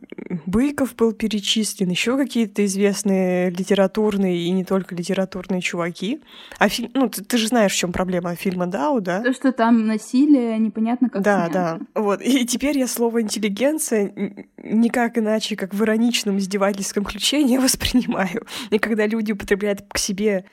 [0.46, 6.22] Быков был перечислен, еще какие-то известные литературные и не только литературные чуваки.
[6.58, 9.22] А фильм, ну ты, ты же знаешь, в чем проблема фильма Дау, да?
[9.22, 11.22] То, что там насилие, непонятно как.
[11.22, 11.80] Да, снято.
[11.94, 12.02] да.
[12.02, 12.22] Вот.
[12.22, 14.14] И теперь я слово интеллигенция
[14.58, 18.46] никак иначе, как в ироничном издевательском ключе не воспринимаю.
[18.72, 20.46] И когда люди употребляют к себе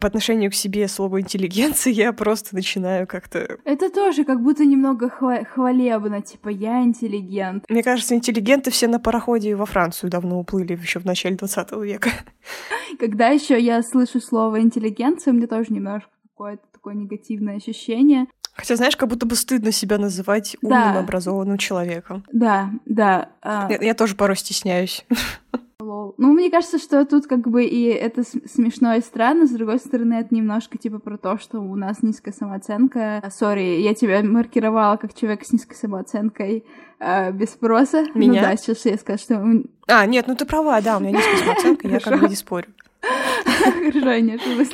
[0.00, 3.58] по отношению к себе слово интеллигенция, я просто начинаю как-то...
[3.64, 7.64] Это тоже как будто немного хва- хвалебно, типа я интеллигент.
[7.68, 12.10] Мне кажется, интеллигенты все на пароходе во Францию давно уплыли еще в начале 20 века.
[12.98, 18.26] Когда еще я слышу слово интеллигенция, мне тоже немножко какое-то такое негативное ощущение.
[18.54, 20.98] Хотя, знаешь, как будто бы стыдно себя называть умным, да.
[20.98, 22.24] образованным человеком.
[22.32, 23.30] Да, да.
[23.40, 23.68] А...
[23.70, 25.06] Я, я тоже порой стесняюсь.
[26.18, 26.28] Lol.
[26.28, 30.14] Ну, мне кажется, что тут как бы и это смешно и странно, с другой стороны,
[30.14, 33.22] это немножко типа про то, что у нас низкая самооценка.
[33.30, 36.64] Sorry, я тебя маркировала как человек с низкой самооценкой
[36.98, 38.04] э, без спроса.
[38.14, 38.42] Ну Меня?
[38.42, 39.62] Ну да, сейчас я скажу, что...
[39.88, 42.68] А, нет, ну ты права, да, у меня низкая самооценка, я как бы не спорю.
[43.02, 44.70] Хорошо, я не ошиблась.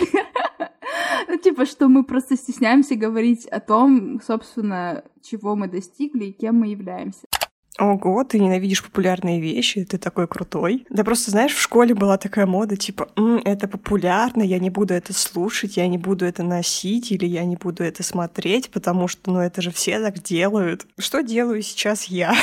[1.28, 6.60] Ну, типа, что мы просто стесняемся говорить о том, собственно, чего мы достигли и кем
[6.60, 7.26] мы являемся.
[7.78, 10.84] Ого, ты ненавидишь популярные вещи, ты такой крутой.
[10.90, 14.94] Да просто, знаешь, в школе была такая мода, типа, М, это популярно, я не буду
[14.94, 19.30] это слушать, я не буду это носить, или я не буду это смотреть, потому что,
[19.30, 20.86] ну, это же все так делают.
[20.98, 22.34] Что делаю сейчас я?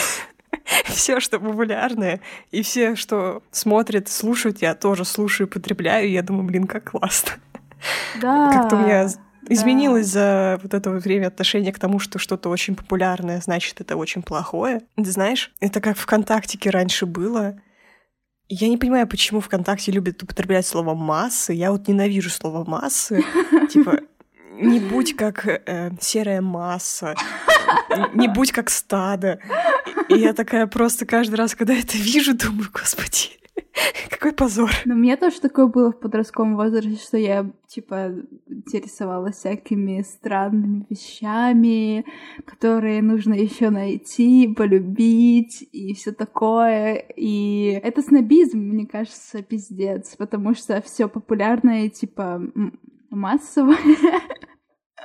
[0.86, 2.21] все, что популярное,
[2.52, 7.32] и все, что смотрят, слушают, я тоже слушаю, потребляю, я думаю, блин, как классно.
[8.21, 8.52] Да.
[8.52, 9.10] Как-то у меня
[9.50, 14.22] изменилось за вот это время отношение к тому, что что-то очень популярное, значит, это очень
[14.22, 14.82] плохое.
[14.96, 17.60] Ты знаешь, это как ВКонтактике раньше было.
[18.48, 21.54] Я не понимаю, почему ВКонтакте любят употреблять слово «массы».
[21.54, 23.24] Я вот ненавижу слово «массы».
[23.72, 24.00] Типа,
[24.52, 27.16] не будь как э, серая масса,
[28.14, 29.40] не будь как стадо.
[30.10, 33.40] И я такая просто каждый раз, когда это вижу, думаю, господи,
[34.26, 34.72] Какой позор.
[34.86, 38.12] Но у меня тоже такое было в подростковом возрасте, что я, типа,
[38.48, 42.08] интересовалась всякими странными вещами,
[42.44, 46.96] которые нужно еще найти, полюбить и все такое.
[47.16, 52.42] И это снобизм, мне кажется, пиздец, потому что все популярное, типа,
[53.12, 53.78] массовое,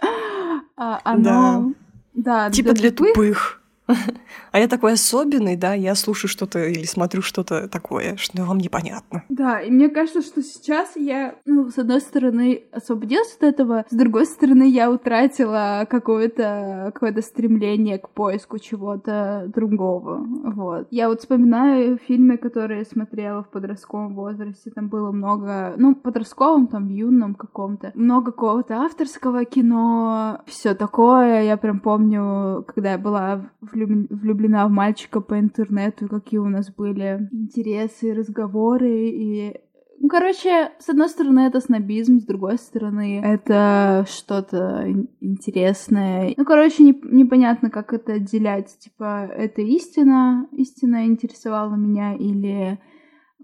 [0.79, 1.75] а оно...
[2.15, 3.60] Да, типа для тупых.
[4.53, 9.25] А я такой особенный, да, я слушаю что-то или смотрю что-то такое, что вам непонятно.
[9.29, 13.95] Да, и мне кажется, что сейчас я, ну, с одной стороны, освободилась от этого, с
[13.95, 20.89] другой стороны, я утратила какое-то какое стремление к поиску чего-то другого, вот.
[20.91, 26.89] Я вот вспоминаю фильмы, которые смотрела в подростковом возрасте, там было много, ну, подростковом, там,
[26.89, 33.77] юном каком-то, много какого-то авторского кино, все такое, я прям помню, когда я была в
[33.85, 39.61] влюблена в мальчика по интернету, какие у нас были интересы, разговоры и
[40.03, 44.87] ну, короче, с одной стороны, это снобизм, с другой стороны, это что-то
[45.21, 46.33] интересное.
[46.39, 48.79] Ну, короче, не, непонятно, как это отделять.
[48.79, 52.79] Типа, это истина, истина интересовала меня, или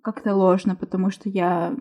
[0.03, 1.77] как-то ложно, потому что я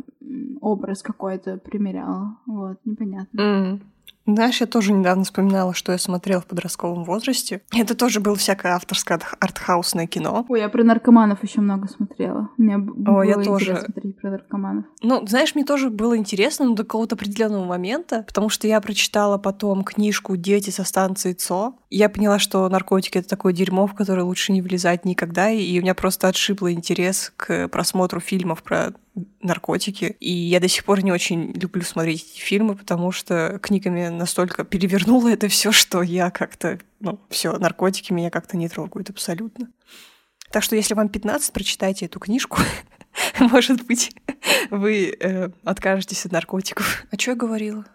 [0.60, 2.38] образ какой-то примеряла.
[2.46, 3.40] Вот, непонятно.
[3.40, 3.82] Mm.
[4.26, 7.62] Знаешь, я тоже недавно вспоминала, что я смотрела в подростковом возрасте.
[7.74, 10.46] Это тоже было всякое авторское артхаусное кино.
[10.50, 12.50] Ой, я про наркоманов еще много смотрела.
[12.58, 13.78] Мне было О, я тоже.
[13.78, 14.86] смотреть про наркоманов.
[15.02, 19.38] Ну, знаешь, мне тоже было интересно, но до какого-то определенного момента, потому что я прочитала
[19.38, 21.76] потом книжку «Дети со станции ЦО».
[21.90, 25.82] Я поняла, что наркотики— это такое дерьмо, в которое лучше не влезать никогда, и у
[25.82, 28.94] меня просто отшибло интерес к просмотру фильмов про
[29.42, 30.16] наркотики.
[30.20, 34.64] И я до сих пор не очень люблю смотреть эти фильмы, потому что книгами настолько
[34.64, 39.70] перевернуло это все, что я как-то, ну, все, наркотики меня как-то не трогают абсолютно.
[40.52, 42.60] Так что если вам 15, прочитайте эту книжку.
[43.40, 44.12] Может быть,
[44.70, 47.06] вы э, откажетесь от наркотиков.
[47.12, 47.86] А что я говорила?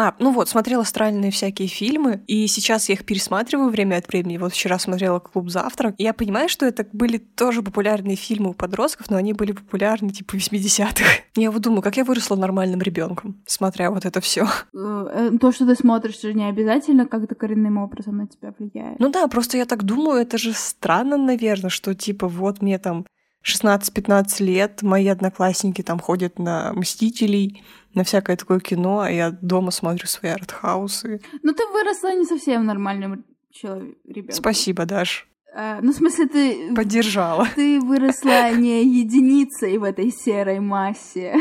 [0.00, 4.38] А, ну вот, смотрела странные всякие фильмы, и сейчас я их пересматриваю время от времени.
[4.38, 8.52] Вот вчера смотрела «Клуб завтрак», и я понимаю, что это были тоже популярные фильмы у
[8.52, 11.04] подростков, но они были популярны типа 80-х.
[11.34, 14.46] Я вот думаю, как я выросла нормальным ребенком, смотря вот это все.
[14.74, 18.98] Э, то, что ты смотришь, же не обязательно как-то коренным образом на тебя влияет.
[18.98, 23.04] Ну да, просто я так думаю, это же странно, наверное, что типа вот мне там
[23.48, 27.62] 16-15 лет, мои одноклассники там ходят на «Мстителей»,
[27.94, 31.20] на всякое такое кино, а я дома смотрю свои артхаусы.
[31.42, 34.34] Ну, ты выросла не совсем нормальным человеком, ребенком.
[34.34, 35.28] Спасибо, Даш.
[35.54, 36.74] А, ну, в смысле, ты...
[36.74, 37.48] Поддержала.
[37.54, 41.34] Ты выросла не единицей в этой серой массе.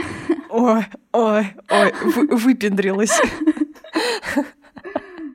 [0.49, 3.21] Ой, ой, ой, вы, выпендрилась.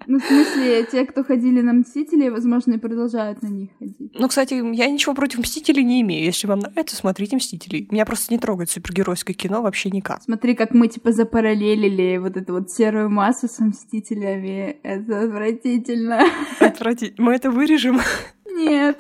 [0.09, 4.02] Ну, в смысле, те, кто ходили на Мстителей, возможно, и продолжают на них ходить.
[4.15, 6.25] Ну, кстати, я ничего против Мстителей не имею.
[6.25, 7.89] Если вам нравится, смотрите Мстителей.
[7.91, 10.23] Меня просто не трогает супергеройское кино вообще никак.
[10.23, 14.79] Смотри, как мы, типа, запараллелили вот эту вот серую массу со Мстителями.
[14.83, 16.27] Это отвратительно.
[16.61, 17.27] Отвратительно.
[17.27, 18.01] Мы это вырежем?
[18.47, 18.99] Нет.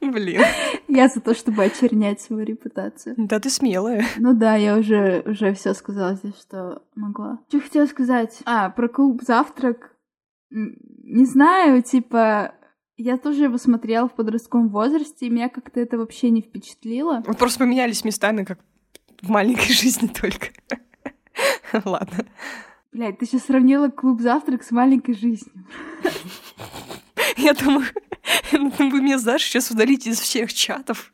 [0.00, 0.42] Блин.
[0.88, 3.14] Я за то, чтобы очернять свою репутацию.
[3.16, 4.04] Да, ты смелая.
[4.18, 7.38] Ну да, я уже, уже все сказала здесь, что могла.
[7.48, 8.40] Что хотела сказать?
[8.44, 9.96] А, про клуб «Завтрак».
[10.50, 12.54] Не знаю, типа,
[12.96, 17.22] я тоже его смотрела в подростковом возрасте, и меня как-то это вообще не впечатлило.
[17.26, 18.58] Мы просто поменялись местами, как
[19.20, 20.48] в маленькой жизни только.
[21.84, 22.26] Ладно.
[22.92, 25.66] Блядь, ты сейчас сравнила клуб «Завтрак» с маленькой жизнью.
[27.38, 27.86] Я думаю,
[28.52, 31.12] вы меня, знаешь, сейчас удалите из всех чатов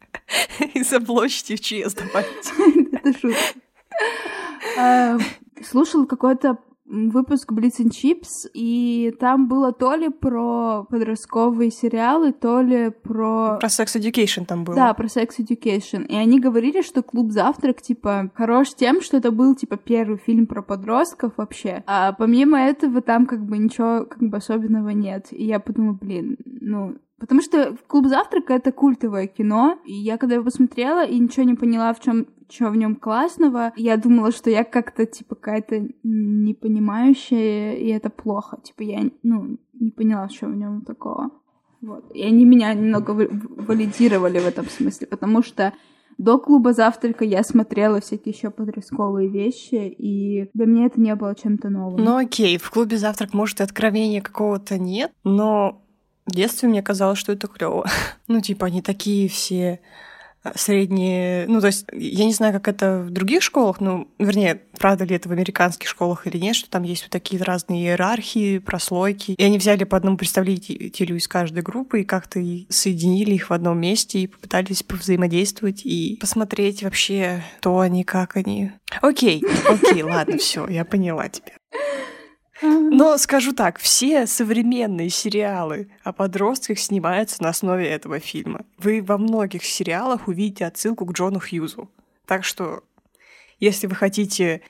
[0.75, 2.91] и заблочите в ЧС добавите.
[2.93, 3.39] Это шутка.
[4.77, 5.19] А,
[5.63, 6.59] слушал какой-то
[6.89, 13.59] выпуск Blitz and Chips, и там было то ли про подростковые сериалы, то ли про...
[13.59, 14.77] Про Sex Education там было.
[14.77, 16.07] Да, про Sex Education.
[16.07, 20.47] И они говорили, что «Клуб завтрак», типа, хорош тем, что это был, типа, первый фильм
[20.47, 21.83] про подростков вообще.
[21.87, 25.27] А помимо этого там, как бы, ничего, как бы, особенного нет.
[25.31, 30.37] И я подумала, блин, ну, Потому что «Клуб завтрака»— это культовое кино, и я когда
[30.37, 34.49] его посмотрела и ничего не поняла, в чем что в нем классного, я думала, что
[34.49, 38.59] я как-то, типа, какая-то непонимающая, и это плохо.
[38.63, 41.31] Типа, я, ну, не поняла, что в нем такого.
[41.81, 42.11] Вот.
[42.15, 45.73] И они меня немного валидировали в этом смысле, потому что
[46.17, 51.35] до клуба завтрака я смотрела всякие еще подростковые вещи, и для меня это не было
[51.37, 52.03] чем-то новым.
[52.03, 55.85] Ну окей, в клубе завтрак, может, и откровения какого-то нет, но
[56.29, 57.89] в детстве мне казалось, что это клево.
[58.29, 59.81] ну, типа, они такие все
[60.43, 61.47] а, средние...
[61.49, 65.17] Ну, то есть, я не знаю, как это в других школах, ну, вернее, правда ли
[65.17, 69.33] это в американских школах или нет, что там есть вот такие разные иерархии, прослойки.
[69.33, 73.81] И они взяли по одному представителю из каждой группы и как-то соединили их в одном
[73.81, 78.73] месте и попытались повзаимодействовать и посмотреть вообще, кто они, как они.
[79.01, 81.53] Окей, окей, ладно, все, я поняла тебя.
[82.63, 88.65] Но скажу так, все современные сериалы о подростках снимаются на основе этого фильма.
[88.79, 91.91] Вы во многих сериалах увидите отсылку к Джону Хьюзу.
[92.27, 92.83] Так что,
[93.61, 94.63] если вы хотите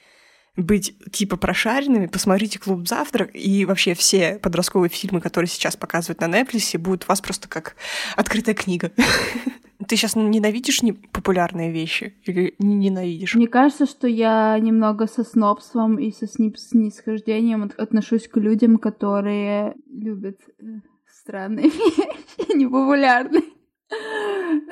[0.56, 6.26] быть типа прошаренными, посмотрите «Клуб завтрак» и вообще все подростковые фильмы, которые сейчас показывают на
[6.26, 7.76] Netflix, будут у вас просто как
[8.16, 8.90] открытая книга.
[9.86, 10.80] Ты сейчас ненавидишь
[11.12, 13.34] популярные вещи или не ненавидишь?
[13.34, 20.40] Мне кажется, что я немного со снобством и со снисхождением отношусь к людям, которые любят
[20.58, 23.42] э, странные вещи, непопулярные.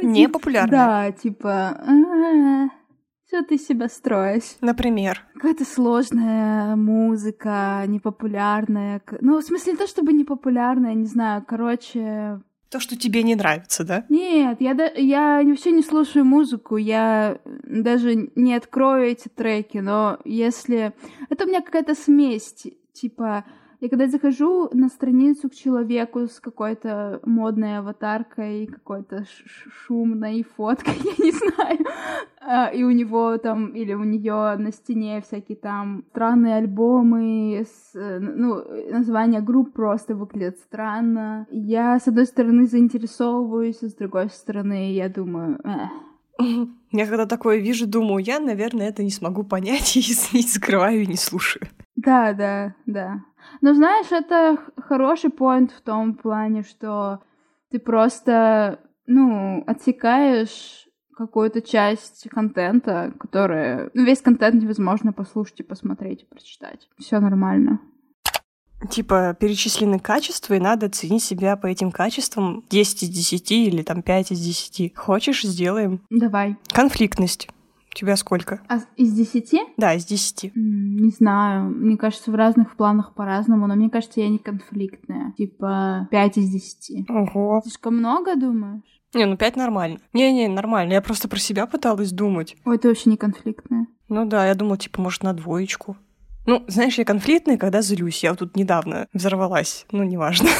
[0.03, 0.71] Непопулярные?
[0.71, 1.69] Да, типа...
[1.69, 2.69] «А,
[3.29, 4.57] что ты себя строишь?
[4.61, 5.25] Например?
[5.35, 9.03] Какая-то сложная музыка, непопулярная.
[9.21, 12.41] Ну, в смысле, не то чтобы непопулярная, не знаю, короче,
[12.71, 14.05] то, что тебе не нравится, да?
[14.09, 20.93] Нет, я, я вообще не слушаю музыку, я даже не открою эти треки, но если...
[21.31, 22.55] Это у меня какая-то смесь,
[22.93, 23.45] типа...
[23.87, 29.24] Я когда захожу на страницу к человеку с какой-то модной аватаркой, какой-то
[29.87, 31.78] шумной фоткой, я не знаю,
[32.41, 37.95] А, и у него там, или у нее на стене всякие там странные альбомы, с,
[37.95, 41.47] э, ну, название групп просто выглядят странно.
[41.53, 45.91] Я, с одной стороны, заинтересовываюсь, а с другой стороны, я думаю, эх.
[46.91, 50.01] Я когда такое вижу, думаю, я, наверное, это не смогу понять, и
[50.37, 51.68] не закрываю и не слушаю.
[52.07, 53.25] Да, да, да.
[53.61, 57.21] Но знаешь, это хороший поинт в том плане, что
[57.71, 60.87] ты просто, ну, отсекаешь
[61.17, 63.91] какую-то часть контента, которая...
[63.93, 66.89] Ну, весь контент невозможно послушать и посмотреть, и прочитать.
[66.97, 67.81] Все нормально.
[68.89, 74.03] Типа перечислены качества, и надо оценить себя по этим качествам 10 из 10 или там
[74.03, 74.95] 5 из 10.
[74.95, 76.03] Хочешь, сделаем?
[76.11, 76.57] Давай.
[76.69, 77.49] Конфликтность.
[77.97, 78.61] Тебя сколько?
[78.69, 79.63] А из десяти?
[79.79, 80.53] Да, из десяти.
[80.55, 81.71] Не знаю.
[81.71, 85.33] Мне кажется, в разных планах по-разному, но мне кажется, я не конфликтная.
[85.39, 87.07] Типа пять из десяти.
[87.09, 87.63] Ого.
[87.65, 88.83] Слишком много, думаешь?
[89.15, 89.99] Не, ну пять нормально.
[90.13, 90.93] Не-не, нормально.
[90.93, 92.55] Я просто про себя пыталась думать.
[92.67, 93.87] Ой, ты вообще не конфликтная.
[94.11, 95.97] Ну да, я думала, типа, может, на двоечку.
[96.45, 98.23] Ну, знаешь, я конфликтная, когда злюсь.
[98.23, 99.87] Я вот тут недавно взорвалась.
[99.91, 100.51] Ну, неважно.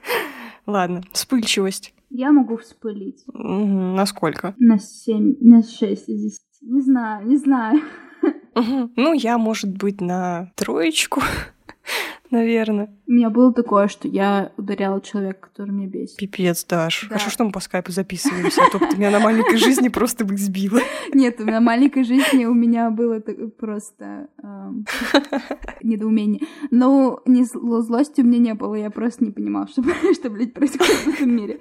[0.66, 1.94] Ладно, вспыльчивость.
[2.10, 3.22] Я могу вспылить.
[3.28, 3.46] Угу.
[3.46, 4.54] На сколько?
[4.58, 6.51] На семь, на шесть из десяти.
[6.62, 7.80] Не знаю, не знаю.
[8.54, 8.90] Угу.
[8.96, 11.22] Ну, я, может быть, на троечку,
[12.30, 12.94] наверное.
[13.06, 16.18] У меня было такое, что я ударяла человека, который меня бесит.
[16.18, 17.02] Пипец, Даш.
[17.02, 17.08] Да.
[17.08, 20.36] Хорошо, что мы по скайпу записываемся, а то ты меня на маленькой жизни просто бы
[20.36, 20.80] сбила.
[21.14, 23.20] Нет, на маленькой жизни у меня было
[23.58, 24.84] просто эм,
[25.82, 26.42] недоумение.
[26.70, 29.82] Но не злости у меня не было, я просто не понимала, что,
[30.12, 31.58] что блядь, происходит в этом мире.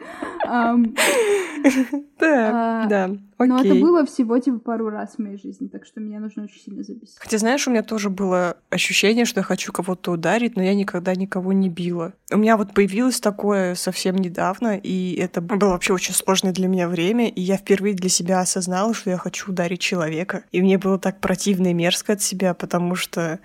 [2.20, 3.12] Да, да.
[3.48, 6.60] Но это было всего типа пару раз в моей жизни, так что меня нужно очень
[6.60, 7.18] сильно записать.
[7.20, 11.16] Хотя, знаешь, у меня тоже было ощущение, что я хочу кого-то ударить, но я никогда
[11.16, 12.14] никого не била.
[12.32, 16.88] У меня вот появилось такое совсем недавно, и это было вообще очень сложное для меня
[16.88, 20.44] время, и я впервые для себя осознала, что я хочу ударить человека.
[20.52, 23.40] И мне было так противно и мерзко от себя, потому что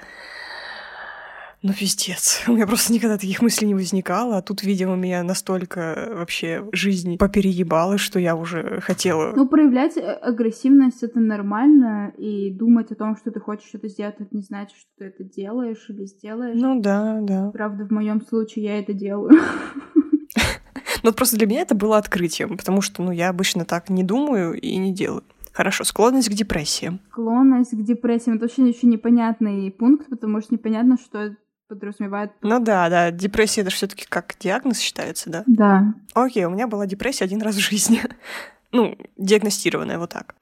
[1.66, 2.42] ну, пиздец.
[2.48, 7.18] У меня просто никогда таких мыслей не возникало, а тут, видимо, меня настолько вообще жизнь
[7.18, 9.32] попереебала, что я уже хотела...
[9.34, 14.16] Ну, проявлять э, агрессивность— это нормально, и думать о том, что ты хочешь что-то сделать,
[14.18, 16.58] это не значит, что ты это делаешь или сделаешь.
[16.60, 17.50] Ну да, да.
[17.52, 19.38] Правда, в моем случае я это делаю.
[21.02, 24.54] Ну, просто для меня это было открытием, потому что, ну, я обычно так не думаю
[24.54, 25.22] и не делаю.
[25.52, 26.98] Хорошо, склонность к депрессии.
[27.10, 28.34] Склонность к депрессии.
[28.34, 31.34] Это очень очень непонятный пункт, потому что непонятно, что
[31.68, 32.32] подразумевает...
[32.42, 35.44] Ну да, да, депрессия это все таки как диагноз считается, да?
[35.46, 35.94] Да.
[36.14, 38.00] Окей, у меня была депрессия один раз в жизни.
[38.72, 40.34] ну, диагностированная вот так.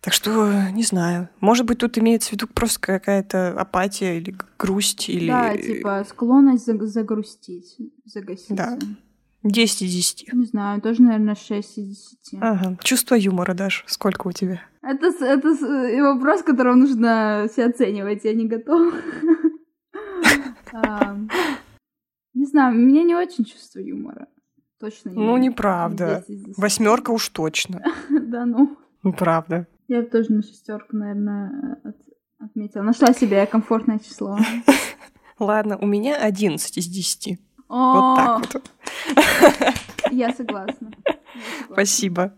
[0.00, 1.30] Так что, не знаю.
[1.40, 5.28] Может быть, тут имеется в виду просто какая-то апатия или грусть, или...
[5.28, 8.54] Да, типа склонность загрустить, загасить.
[8.54, 8.78] Да.
[9.44, 10.32] 10 из 10.
[10.32, 12.38] Не знаю, тоже, наверное, 6 из 10.
[12.40, 12.76] Ага.
[12.82, 14.60] Чувство юмора, Даш, сколько у тебя?
[14.82, 15.48] Это, это
[16.02, 18.92] вопрос, которого нужно все оценивать, я не готова.
[22.34, 24.26] Не знаю, у меня не очень чувство юмора.
[24.80, 25.16] Точно не.
[25.16, 26.24] Ну, неправда.
[26.56, 27.82] Восьмерка уж точно.
[28.10, 28.76] Да ну.
[29.02, 29.66] Ну, правда.
[29.86, 31.78] Я тоже на шестерку, наверное,
[32.38, 32.82] отметила.
[32.82, 34.38] Нашла себе комфортное число.
[35.38, 37.38] Ладно, у меня 11 из 10.
[37.68, 38.72] Вот так вот.
[40.10, 40.90] Я согласна.
[41.70, 42.34] Спасибо.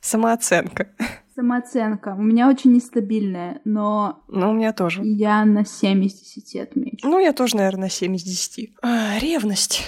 [0.00, 0.88] Самооценка.
[1.34, 2.14] Самооценка.
[2.18, 4.22] У меня очень нестабильная, но...
[4.28, 5.00] Ну, у меня тоже.
[5.02, 7.08] Я на 7 из 10 отмечу.
[7.08, 8.74] Ну, я тоже, наверное, на 7 из 10.
[8.82, 9.82] А, ревность.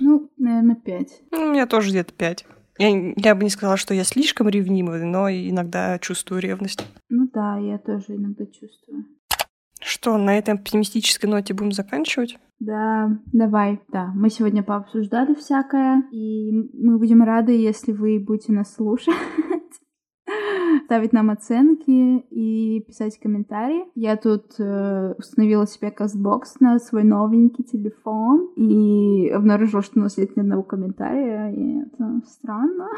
[0.00, 1.08] Ну, наверное, 5.
[1.30, 2.44] Ну, у меня тоже где-то 5.
[2.78, 6.86] Я, я бы не сказала, что я слишком ревнивая, но иногда чувствую ревность.
[7.08, 9.06] Ну да, я тоже иногда чувствую.
[9.80, 12.38] Что, на этой оптимистической ноте будем заканчивать?
[12.58, 13.80] Да, давай.
[13.92, 19.14] Да, мы сегодня пообсуждали всякое, и мы будем рады, если вы будете нас слушать
[20.84, 23.84] ставить нам оценки и писать комментарии.
[23.94, 30.16] Я тут э, установила себе кастбокс на свой новенький телефон и обнаружила, что у нас
[30.16, 32.88] нет ни одного комментария, и это странно.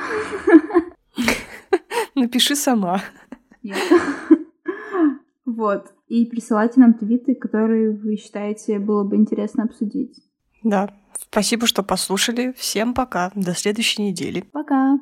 [2.15, 3.01] Напиши сама.
[5.45, 5.87] Вот.
[6.09, 10.15] И присылайте нам твиты, которые вы считаете было бы интересно обсудить.
[10.63, 10.91] Да.
[11.19, 12.53] Спасибо, что послушали.
[12.57, 13.33] Всем пока.
[13.35, 14.43] До следующей недели.
[14.53, 15.01] Пока.